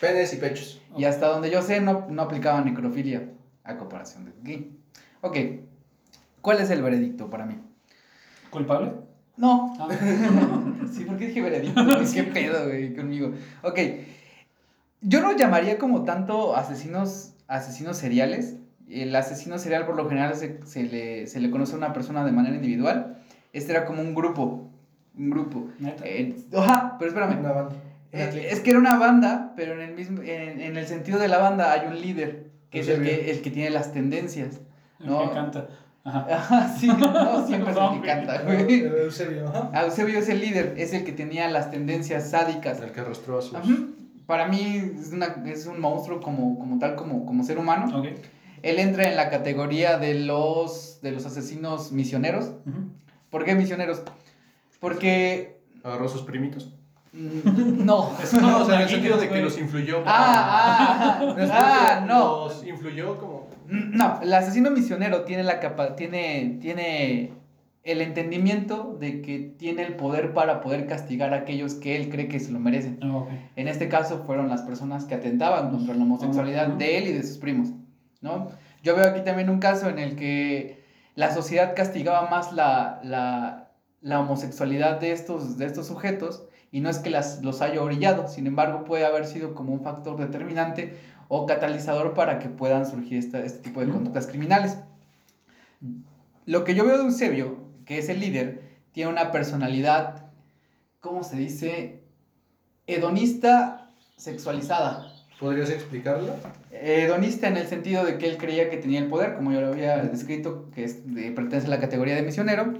[0.00, 0.80] penes y pechos.
[0.96, 3.28] Y hasta donde yo sé, no, no aplicaban necrofilia
[3.64, 4.76] a comparación de Gay.
[5.20, 5.36] Ok,
[6.40, 7.58] ¿cuál es el veredicto para mí?
[8.50, 8.92] ¿Culpable?
[9.36, 9.88] No, Ah.
[10.92, 11.80] Sí, porque dije veredicto?
[12.14, 13.32] ¿Qué pedo, güey, conmigo?
[13.62, 13.78] Ok,
[15.02, 18.56] yo no llamaría como tanto asesinos, asesinos seriales.
[18.88, 22.24] El asesino serial por lo general se, se le, se le conoce a una persona
[22.24, 23.18] de manera individual.
[23.52, 24.70] Este era como un grupo,
[25.16, 25.68] un grupo.
[26.04, 27.40] Eh, ajá, pero espérame.
[27.40, 27.76] Una banda.
[28.12, 31.18] Una Eh, es que era una banda, pero en el, mismo, en, en el sentido
[31.18, 34.60] de la banda hay un líder, que es el que, el que tiene las tendencias.
[35.00, 35.28] El no.
[35.28, 35.68] que canta.
[36.04, 36.26] Ajá.
[36.30, 38.80] Ajá, sí, no, siempre es el que canta, güey.
[38.80, 39.84] Eusebio, ajá.
[39.84, 42.80] Eusebio es el líder, es el que tenía las tendencias sádicas.
[42.80, 43.54] El que arrastró a sus...
[43.54, 43.68] Ajá.
[44.26, 48.02] Para mí es, una, es un monstruo como, como tal, como, como ser humano.
[48.62, 52.52] Él entra en la categoría de los, de los asesinos misioneros.
[53.30, 54.02] ¿Por qué misioneros?
[54.80, 55.60] Porque...
[55.84, 56.72] Agarró sus primitos.
[57.12, 58.12] mm, No.
[58.22, 60.02] Es No, o sea, en el sentido de que los influyó.
[60.06, 61.24] Ah, ah, ah,
[62.00, 62.46] porque no.
[62.46, 63.48] Los influyó como...
[63.66, 67.32] No, el asesino misionero tiene la capa tiene, tiene
[67.84, 72.28] el entendimiento de que tiene el poder para poder castigar a aquellos que él cree
[72.28, 72.98] que se lo merecen.
[73.02, 73.24] Ah.
[73.56, 76.78] En este caso fueron las personas que atentaban contra la homosexualidad Ujú.
[76.78, 77.70] de él y de sus primos,
[78.20, 78.48] ¿no?
[78.84, 80.80] Yo veo aquí también un caso en el que
[81.16, 83.70] la sociedad castigaba más la, la,
[84.00, 88.28] la homosexualidad de estos, de estos sujetos y no es que las, los haya orillado,
[88.28, 90.96] sin embargo puede haber sido como un factor determinante
[91.28, 94.78] o catalizador para que puedan surgir esta- este tipo de conductas criminales.
[96.46, 97.56] Lo que yo veo de Eusebio,
[97.86, 98.62] que es el líder,
[98.92, 100.26] tiene una personalidad,
[101.00, 102.02] ¿cómo se dice?
[102.86, 105.08] Hedonista sexualizada.
[105.38, 106.34] ¿Podrías explicarlo?
[106.70, 109.68] Hedonista en el sentido de que él creía que tenía el poder, como yo lo
[109.68, 112.74] había descrito, que es de- pertenece a la categoría de misionero.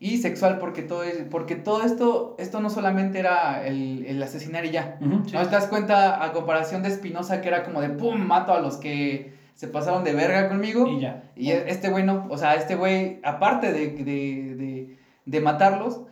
[0.00, 4.70] Y sexual porque todo, porque todo esto, esto no solamente era el, el asesinar y
[4.70, 4.98] ya.
[5.00, 8.60] ¿No te das cuenta a comparación de Espinosa que era como de pum, mato a
[8.60, 10.86] los que se pasaron de verga conmigo?
[10.88, 11.30] Y ya.
[11.36, 16.02] Y e- este güey no, o sea, este güey, aparte de, de, de, de matarlos,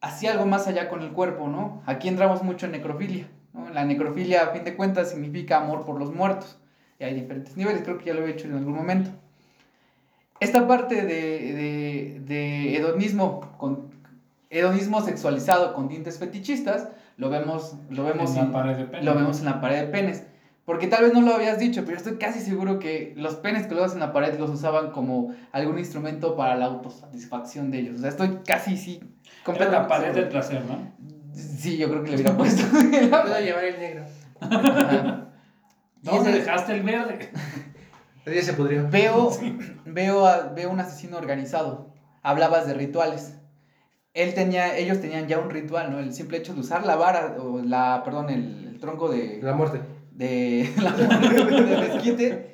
[0.00, 1.82] hacía algo más allá con el cuerpo, ¿no?
[1.86, 3.68] Aquí entramos mucho en necrofilia, ¿no?
[3.70, 6.58] La necrofilia, a fin de cuentas, significa amor por los muertos.
[6.98, 9.10] Y hay diferentes niveles, creo que ya lo he hecho en algún momento.
[10.40, 11.04] Esta parte de,
[11.54, 13.90] de, de hedonismo, con,
[14.50, 19.04] hedonismo sexualizado con tintes fetichistas, lo vemos, lo vemos en la en- pared de pene.
[19.04, 20.24] lo vemos en la pared de penes.
[20.64, 23.94] Porque tal vez no lo habías dicho, pero estoy casi seguro que los penes colgados
[23.94, 27.96] en la pared los usaban como algún instrumento para la autosatisfacción de ellos.
[27.96, 29.00] O sea, estoy casi, sí,
[29.46, 30.92] Era la pared del placer, ¿no?
[31.34, 32.62] Sí, yo creo que le hubiera puesto.
[32.70, 34.04] Puedo llevar el negro.
[34.40, 35.28] Ajá.
[36.02, 37.30] ¿Dónde ese- dejaste el verde?
[38.24, 38.82] El día se podría.
[38.82, 39.30] Veo,
[39.84, 41.92] veo, a- veo un asesino organizado.
[42.22, 43.36] Hablabas de rituales.
[44.14, 45.98] Él tenía, ellos tenían ya un ritual, ¿no?
[45.98, 49.54] El simple hecho de usar la vara, o la, perdón, el, el tronco de, La
[49.54, 49.80] muerte.
[50.14, 52.52] De la del mezquite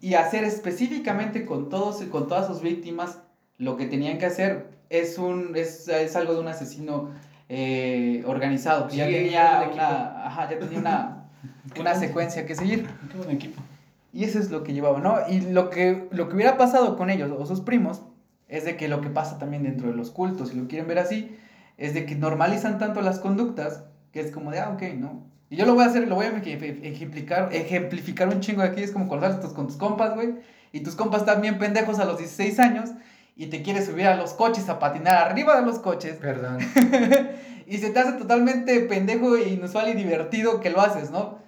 [0.00, 3.20] y hacer específicamente con todos y con todas sus víctimas
[3.58, 4.68] lo que tenían que hacer.
[4.90, 7.10] Es un es, es algo de un asesino
[7.48, 8.88] eh, organizado.
[8.88, 11.26] Que ya Sí, tenía una ajá, ya tenía una,
[11.80, 12.86] una secuencia que seguir.
[13.10, 13.62] Qué buen equipo.
[14.12, 17.10] y eso es lo que llevaba no y lo que lo que hubiera pasado con
[17.10, 18.02] ellos o sus primos
[18.48, 20.98] es de que lo que pasa también dentro de los cultos, si lo quieren ver
[20.98, 21.36] así,
[21.76, 25.24] es de que normalizan tanto las conductas que es como de, ah, ok, ¿no?
[25.54, 28.82] Y yo lo voy a hacer, lo voy a ejemplificar, ejemplificar un chingo de aquí,
[28.82, 30.34] es como cuando sales con tus compas, güey,
[30.72, 32.90] y tus compas están bien pendejos a los 16 años
[33.36, 36.16] y te quieres subir a los coches a patinar arriba de los coches.
[36.16, 36.58] Perdón.
[37.68, 41.38] y se te hace totalmente pendejo, e inusual y divertido que lo haces, ¿no?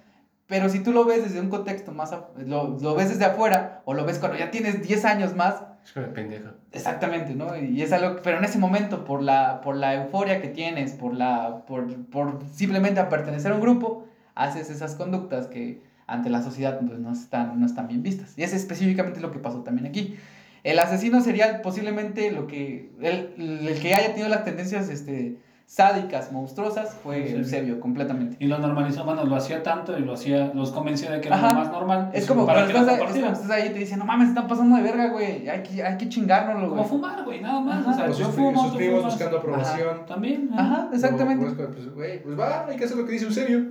[0.47, 3.93] Pero si tú lo ves desde un contexto más, lo, lo, ves desde afuera, o
[3.93, 5.61] lo ves cuando ya tienes 10 años más.
[5.83, 6.51] Es como pendejo.
[6.71, 7.57] Exactamente, ¿no?
[7.57, 11.13] Y es algo, pero en ese momento, por la, por la euforia que tienes, por
[11.13, 16.41] la, por, por simplemente a pertenecer a un grupo, haces esas conductas que ante la
[16.41, 18.33] sociedad pues, no, están, no están bien vistas.
[18.37, 20.17] Y es específicamente lo que pasó también aquí.
[20.63, 25.37] El asesino serial posiblemente lo que, el, el que haya tenido las tendencias, este,
[25.67, 28.37] sádicas, monstruosas, fue Eusebio, completamente.
[28.39, 31.41] Y lo normalizó, bueno, lo hacía tanto y lo hacía, los convenció de que era
[31.41, 32.09] lo más normal.
[32.13, 35.09] Es como cuando estás, estás, ahí y te dicen, no mames, están pasando de verga,
[35.09, 36.77] güey, hay que, hay que chingárnoslo, güey.
[36.77, 37.85] Como fumar, güey, nada más.
[37.85, 40.05] O sea, yo fumo, sus primos buscando aprobación.
[40.05, 40.49] También.
[40.57, 41.45] Ajá, exactamente.
[41.45, 43.65] Pues, güey, pues va, hay que hacer lo que dice Eusebio.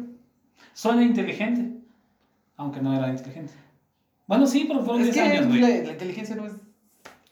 [0.74, 1.80] Suena inteligente,
[2.58, 3.54] aunque no era inteligente.
[4.26, 5.60] Bueno, sí, pero fueron 10 años, güey.
[5.60, 6.52] La, inteligencia no es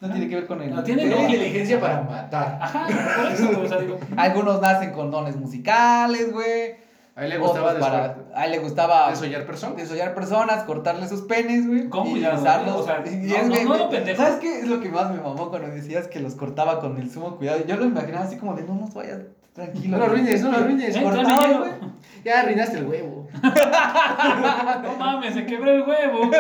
[0.05, 0.75] no tiene que ver con el.
[0.75, 2.59] No tiene inteligencia para matar.
[2.61, 2.87] Ajá,
[3.17, 3.99] por eso, o sea, digo.
[4.17, 6.85] Algunos nacen con dones musicales, güey.
[7.17, 9.77] A él le gustaba para, a él le gustaba desollar personas.
[9.77, 11.89] Desollar personas, cortarle sus penes, güey.
[11.89, 12.17] ¿Cómo?
[12.17, 12.75] Y ya, usarlos.
[12.75, 14.21] O sea, y no, es, no, no, lo pendejo.
[14.21, 17.11] ¿Sabes qué es lo que más me mamó cuando decías que los cortaba con el
[17.11, 17.65] sumo cuidado?
[17.67, 19.21] Yo lo imaginaba así como de no nos vayas
[19.55, 19.97] tranquilo.
[19.97, 20.97] No lo arruines, no lo arruines.
[20.97, 21.71] Eh, Cortaba, güey.
[22.25, 23.29] Ya arruinaste el huevo.
[24.83, 26.31] No mames, se quebró el huevo.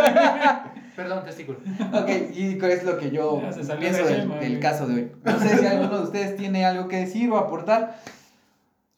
[0.96, 1.58] Perdón, testículo.
[1.92, 3.42] Ok, y es lo que yo
[3.78, 5.12] pienso de del, caso de hoy.
[5.24, 7.96] No sé si alguno de ustedes tiene algo que decir o aportar.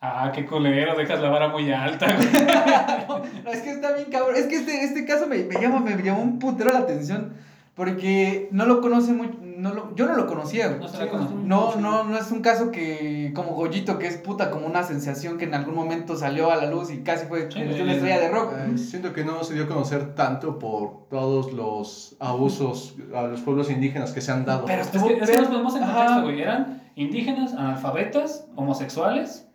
[0.01, 2.29] Ah, qué culero, dejas la vara muy alta, güey.
[3.45, 4.37] No, es que está bien cabrón.
[4.37, 7.35] Es que este, este caso me, me, llama, me llamó un putero la atención.
[7.75, 9.39] Porque no lo conoce mucho.
[9.67, 10.69] No lo, yo no lo conocía.
[10.69, 11.75] No.
[11.75, 15.39] No, no, no es un caso que, como Goyito, que es puta, como una sensación
[15.39, 18.29] que en algún momento salió a la luz y casi fue Sí, una estrella de
[18.29, 18.53] rock.
[18.77, 23.71] Siento que no se dio a conocer tanto por todos los abusos a los pueblos
[23.71, 24.67] indígenas que se han dado.
[24.67, 26.41] Pero Es que, es que nos ponemos en contexto, güey.
[26.43, 29.46] Eran indígenas, analfabetas, homosexuales.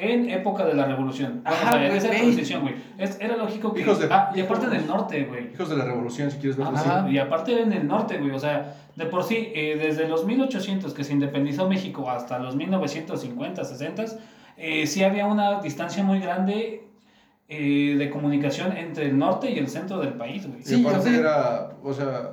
[0.00, 1.42] En época de la revolución.
[1.44, 2.74] Ajá, o sea, en güey, esa transición, güey.
[2.98, 3.80] Es- Era lógico que.
[3.80, 5.52] Hijos de- Ah, y aparte en el norte, güey.
[5.52, 6.88] Hijos de la revolución, si quieres verlo así.
[7.14, 10.94] Y aparte en el norte, güey, o sea, de por sí, eh, desde los 1800
[10.94, 14.04] que se independizó México hasta los 1950, 60,
[14.56, 16.84] eh, sí había una distancia muy grande
[17.50, 20.60] eh, de comunicación entre el norte y el centro del país, güey.
[20.60, 22.30] Y Sí, aparte o sea- era, o sea,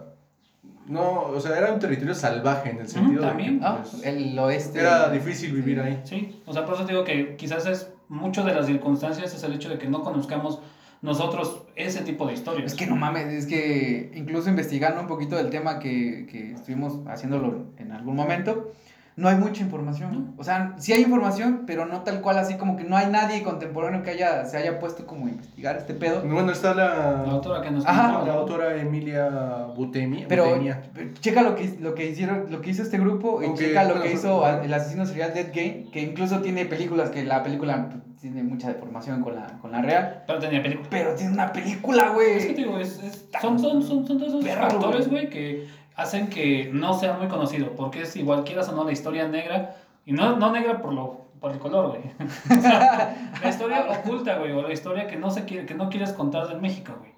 [0.88, 3.60] no, o sea, era un territorio salvaje en el sentido de también.
[3.60, 4.80] que, Ah, pues, el oeste.
[4.80, 6.02] era difícil vivir ahí.
[6.04, 9.44] Sí, o sea, por eso te digo que quizás es mucho de las circunstancias es
[9.44, 10.60] el hecho de que no conozcamos
[11.02, 12.72] nosotros ese tipo de historias.
[12.72, 17.00] Es que no mames, es que incluso investigando un poquito del tema que, que estuvimos
[17.08, 18.72] haciéndolo en algún momento,
[19.18, 20.34] no hay mucha información.
[20.38, 23.44] O sea, sí hay información, pero no tal cual, así como que no hay nadie
[23.44, 26.22] contemporáneo que haya, se haya puesto como a investigar este pedo.
[26.22, 28.12] Bueno, está La la, autora que nos Ajá.
[28.16, 29.30] contó, la autora Emilia
[29.76, 30.26] Butemi.
[30.28, 30.82] Pero Butemia.
[31.22, 34.04] checa lo que, lo que hicieron, lo que hizo este grupo y checa lo bueno,
[34.04, 37.90] que hizo a- el asesino serial Dead Game, que incluso tiene películas que la película
[38.20, 40.24] tiene mucha deformación con la, con la real.
[40.28, 40.88] Pero tenía película.
[40.90, 42.32] Pero tiene una película, güey.
[42.38, 45.30] Es que te digo, es, es- son, son, son, son todos esos Perro, factores, güey,
[45.30, 47.72] que hacen que no sea muy conocido.
[47.72, 49.78] Porque es igual, quieras o no, la historia negra.
[50.06, 52.02] Y no, no negra por, lo, por el color, güey.
[52.58, 54.52] O sea, la historia oculta, güey.
[54.52, 57.14] O la historia que no, se quiere, que no quieres contar de México, güey.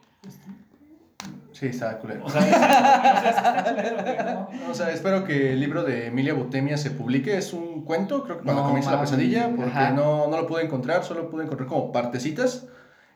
[1.51, 2.23] Sí, está culero.
[2.23, 4.69] O sea, o sea, está culero, güey, ¿no?
[4.69, 7.36] O sea, espero que el libro de Emilia Butemia se publique.
[7.36, 9.89] Es un cuento, creo que cuando No, comienza la pesadilla, porque Ajá.
[9.89, 12.67] no, no lo pude encontrar, solo pude encontrar como partecitas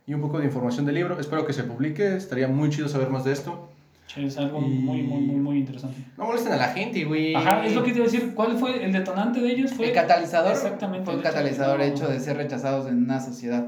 [0.07, 1.19] y un poco de información del libro.
[1.19, 3.69] Espero que se publique, estaría muy chido saber más de esto.
[4.17, 6.03] Es algo Y- muy, muy, muy, muy interesante.
[6.17, 7.33] No molesten a la gente, güey.
[7.35, 8.33] Ajá, es lo que te iba a decir.
[8.35, 9.73] ¿Cuál fue el detonante de ellos?
[9.73, 13.67] Fue El catalizador Exactamente, fue un el catalizador hecho de ser rechazados en una sociedad,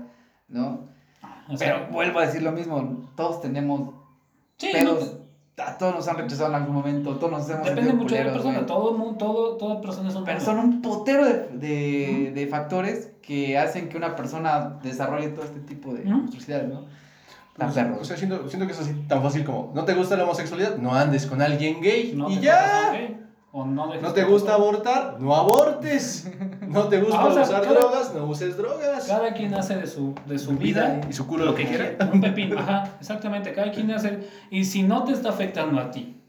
[0.49, 0.87] ¿no?
[1.49, 3.93] o sea, Pero vuelvo a decir lo mismo, todos tenemos
[4.57, 5.17] sí, pedos,
[5.57, 8.33] a todos nos han rechazado en algún momento, todos nos hemos Depende mucho de la
[8.33, 8.65] persona.
[8.65, 13.57] Todo, todo, toda persona es un Pero son un potero de, de, de factores que
[13.57, 16.85] hacen que una persona desarrolle todo este tipo de monstruosidades, ¿no?
[17.55, 17.97] Perro.
[18.01, 20.77] O sea, siento, siento que es así tan fácil como, ¿no te gusta la homosexualidad?
[20.77, 22.91] No andes con alguien gay No y ya.
[22.93, 23.19] gay,
[23.51, 25.17] o no, dejes ¿No te gusta abortar?
[25.19, 26.27] No abortes.
[26.67, 28.13] ¿No te gusta Ah, o sea, usar cada- drogas?
[28.15, 29.05] No uses drogas.
[29.07, 31.95] Cada quien hace de su, de su vida y su culo lo que quiera.
[32.11, 33.53] Un pepino, ajá, exactamente.
[33.53, 34.27] Cada quien hace.
[34.49, 36.19] Y si no te está afectando a ti,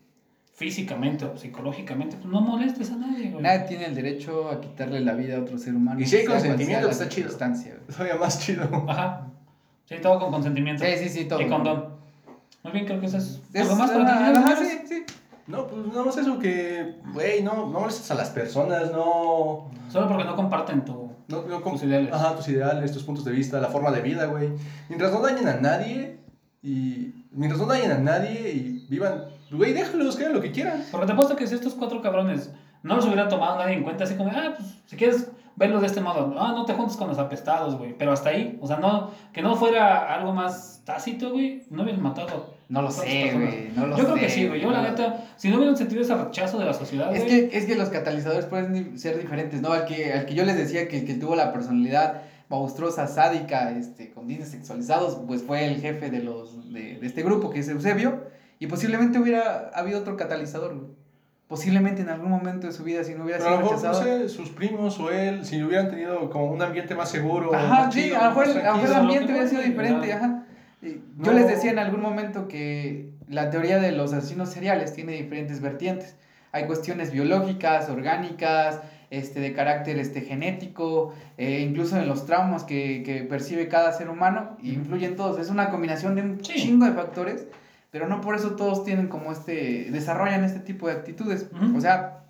[0.52, 3.42] físicamente o psicológicamente, pues no molestes a nadie, güey.
[3.42, 5.98] Nadie tiene el derecho a quitarle la vida a otro ser humano.
[6.00, 7.28] Y si hay consentimiento, está chido.
[7.36, 7.86] güey.
[7.90, 8.68] Todavía más chido.
[8.86, 9.30] Ajá.
[9.87, 10.85] Sí, todo con consentimiento.
[10.85, 11.41] Sí, sí, sí, todo.
[11.41, 11.95] Y condón.
[12.62, 13.41] Muy bien, creo que eso es.
[13.53, 14.37] Es- ¿Algo más para terminar?
[14.37, 15.05] ajá, sí, sí.
[15.47, 19.70] No, pues nada más eso que, güey, no, no molestes a las personas, no...
[19.91, 21.12] Solo porque no comparten tu...
[21.28, 22.11] no, no Tus ideales.
[22.14, 24.49] Ajá, tus ideales, tus puntos de vista, la forma de vida, güey.
[24.89, 26.18] Mientras no dañen a nadie
[26.62, 27.12] y...
[27.30, 29.24] Mientras no dañen a nadie y vivan...
[29.51, 30.82] Güey, déjalos, que hagan lo que quieran.
[30.91, 32.51] Porque te apuesto que si estos cuatro cabrones
[32.82, 35.86] no los hubiera tomado nadie en cuenta, así como, ah, pues si quieres verlo de
[35.86, 37.96] este modo, ah, no te juntes con los apestados, güey.
[37.96, 42.02] Pero hasta ahí, o sea, no, que no fuera algo más tácito, güey, no hubieran
[42.02, 42.55] matado.
[42.68, 43.70] No lo ¿Cuántas sé, güey.
[43.76, 44.61] No lo Yo creo que sí, güey.
[44.61, 47.48] Yo, la neta, si no hubieran sentido ese rechazo de la sociedad, Es güey.
[47.50, 49.72] que, es que los catalizadores pueden ser diferentes, ¿no?
[49.72, 53.70] Al que, al que yo les decía que el que tuvo la personalidad monstruosa, sádica,
[53.72, 57.61] este, con dientes sexualizados, pues fue el jefe de los de, de este grupo, que
[57.61, 58.22] es Eusebio,
[58.59, 61.03] y posiblemente hubiera habido otro catalizador, güey.
[61.49, 64.03] Posiblemente en algún momento de su vida, si no hubiera sido lo mejor, no rechazado.
[64.05, 67.55] sé, sus primos o él, si hubieran tenido como un ambiente más seguro.
[67.55, 70.45] Ajá, más sí, chido, a lo mejor, el ambiente hubiera sido diferente, ajá.
[70.80, 71.24] No.
[71.24, 75.61] Yo les decía en algún momento que la teoría de los asesinos seriales tiene diferentes
[75.61, 76.16] vertientes.
[76.53, 78.80] Hay cuestiones biológicas, orgánicas,
[79.11, 84.09] este, de carácter este, genético, eh, incluso en los traumas que, que percibe cada ser
[84.09, 85.38] humano, y influyen todos.
[85.38, 86.55] Es una combinación de un Sí.
[86.55, 87.47] chingo de factores,
[87.95, 91.49] pero no por eso todos tienen como este, desarrollan este tipo de actitudes.
[91.53, 91.78] Ujú.
[91.78, 92.24] O sea,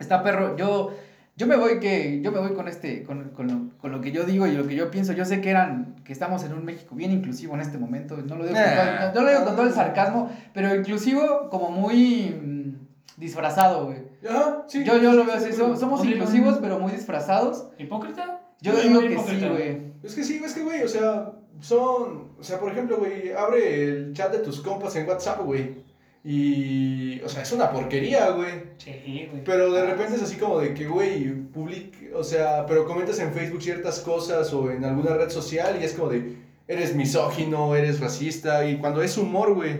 [0.00, 0.92] está perro, yo...
[1.38, 4.10] Yo me voy que yo me voy con este con, con, lo, con lo que
[4.10, 5.12] yo digo y lo que yo pienso.
[5.12, 8.16] Yo sé que eran que estamos en un México bien inclusivo en este momento.
[8.16, 9.12] No lo digo, con, Nah.
[9.12, 13.98] todo, no lo digo con todo el sarcasmo, pero inclusivo como muy mm, disfrazado, güey.
[14.26, 14.82] Ajá, sí.
[14.82, 17.68] Yo, yo lo veo sí, así, sí, somos, somos inclusivos pero muy disfrazados.
[17.78, 18.40] ¿Hipócrita?
[18.62, 19.48] Yo Muy digo que sí, hipócrita.
[19.50, 19.78] güey.
[20.02, 22.30] Es que sí, es que, güey, o sea, son.
[22.38, 25.84] O sea, por ejemplo, güey, abre el chat de tus compas en WhatsApp, güey.
[26.24, 27.20] Y.
[27.22, 28.64] O sea, es una porquería, güey.
[28.78, 29.44] Sí, güey.
[29.44, 32.12] Pero de repente es así como de que, güey, public.
[32.14, 35.94] O sea, pero comentas en Facebook ciertas cosas o en alguna red social y es
[35.94, 36.36] como de.
[36.68, 38.64] Eres misógino, eres racista.
[38.68, 39.78] Y cuando es humor, güey.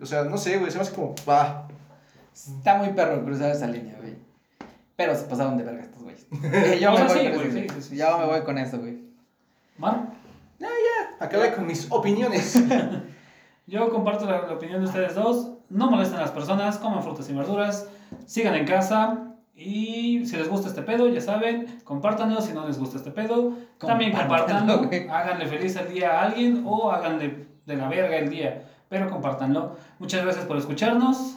[0.00, 1.14] O sea, no sé, güey, se me hace como.
[1.14, 1.68] Pa.
[2.32, 4.14] Está muy perro cruzar esa línea, güey.
[4.96, 6.26] Pero se pasaron de verga estos güeyes.
[6.80, 8.98] Yo me voy sí, con eso, sí, Ya me voy con eso, güey.
[9.78, 10.12] Mar,
[11.20, 12.62] Acabé con mis opiniones.
[13.66, 15.52] yo comparto la, la opinión de ustedes dos.
[15.68, 17.88] No molesten a las personas, coman frutas y verduras,
[18.26, 19.32] sigan en casa.
[19.54, 22.40] Y si les gusta este pedo, ya saben, compártanlo.
[22.40, 24.90] Si no les gusta este pedo, también Compártanlo.
[25.10, 28.68] Háganle feliz el día a alguien o háganle de la verga el día.
[28.88, 29.76] Pero compártanlo.
[29.98, 31.36] Muchas gracias por escucharnos.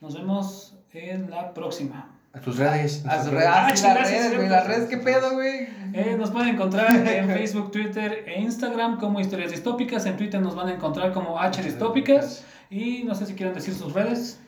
[0.00, 2.15] Nos vemos en la próxima.
[2.36, 3.04] A tus redes.
[3.06, 5.32] A sus tus redes, Ah, ah, las sí, redes, es güey, las redes, ¿qué pedo,
[5.32, 5.68] güey?
[5.94, 10.04] Eh, nos pueden encontrar en Facebook, Twitter e Instagram como Historias Distópicas.
[10.04, 12.44] En Twitter nos van a encontrar como H Distópicas.
[12.68, 14.38] Y no sé si quieren decir sus redes.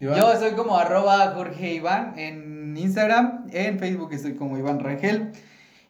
[0.00, 0.18] Iván.
[0.18, 5.32] Yo soy como arroba Jorge Iván en Instagram, en Facebook estoy como Iván Rangel.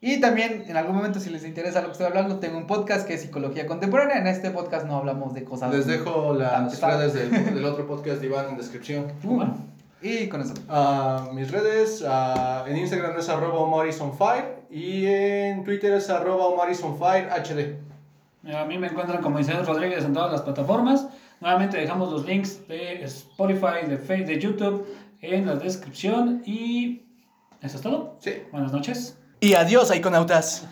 [0.00, 3.06] Y también en algún momento si les interesa lo que estoy hablando, tengo un podcast
[3.06, 4.18] que es Psicología Contemporánea.
[4.18, 5.74] En este podcast no hablamos de cosas...
[5.74, 9.06] Les dejo las redes del, del otro podcast de Iván en descripción.
[9.24, 9.42] Uh,
[10.00, 10.54] y con eso.
[11.32, 17.78] Mis redes, ah, en Instagram es arroba omarisonfire y en Twitter es arroba omarisonfire HD.
[18.54, 21.08] A mí me encuentran como Isabel Rodríguez en todas las plataformas.
[21.40, 24.86] Nuevamente dejamos los links de Spotify, de, Face, de YouTube
[25.20, 26.42] en la descripción.
[26.46, 27.02] Y
[27.60, 28.16] eso es todo.
[28.20, 28.42] Sí.
[28.52, 29.18] Buenas noches.
[29.40, 30.66] Y adiós, iconautas.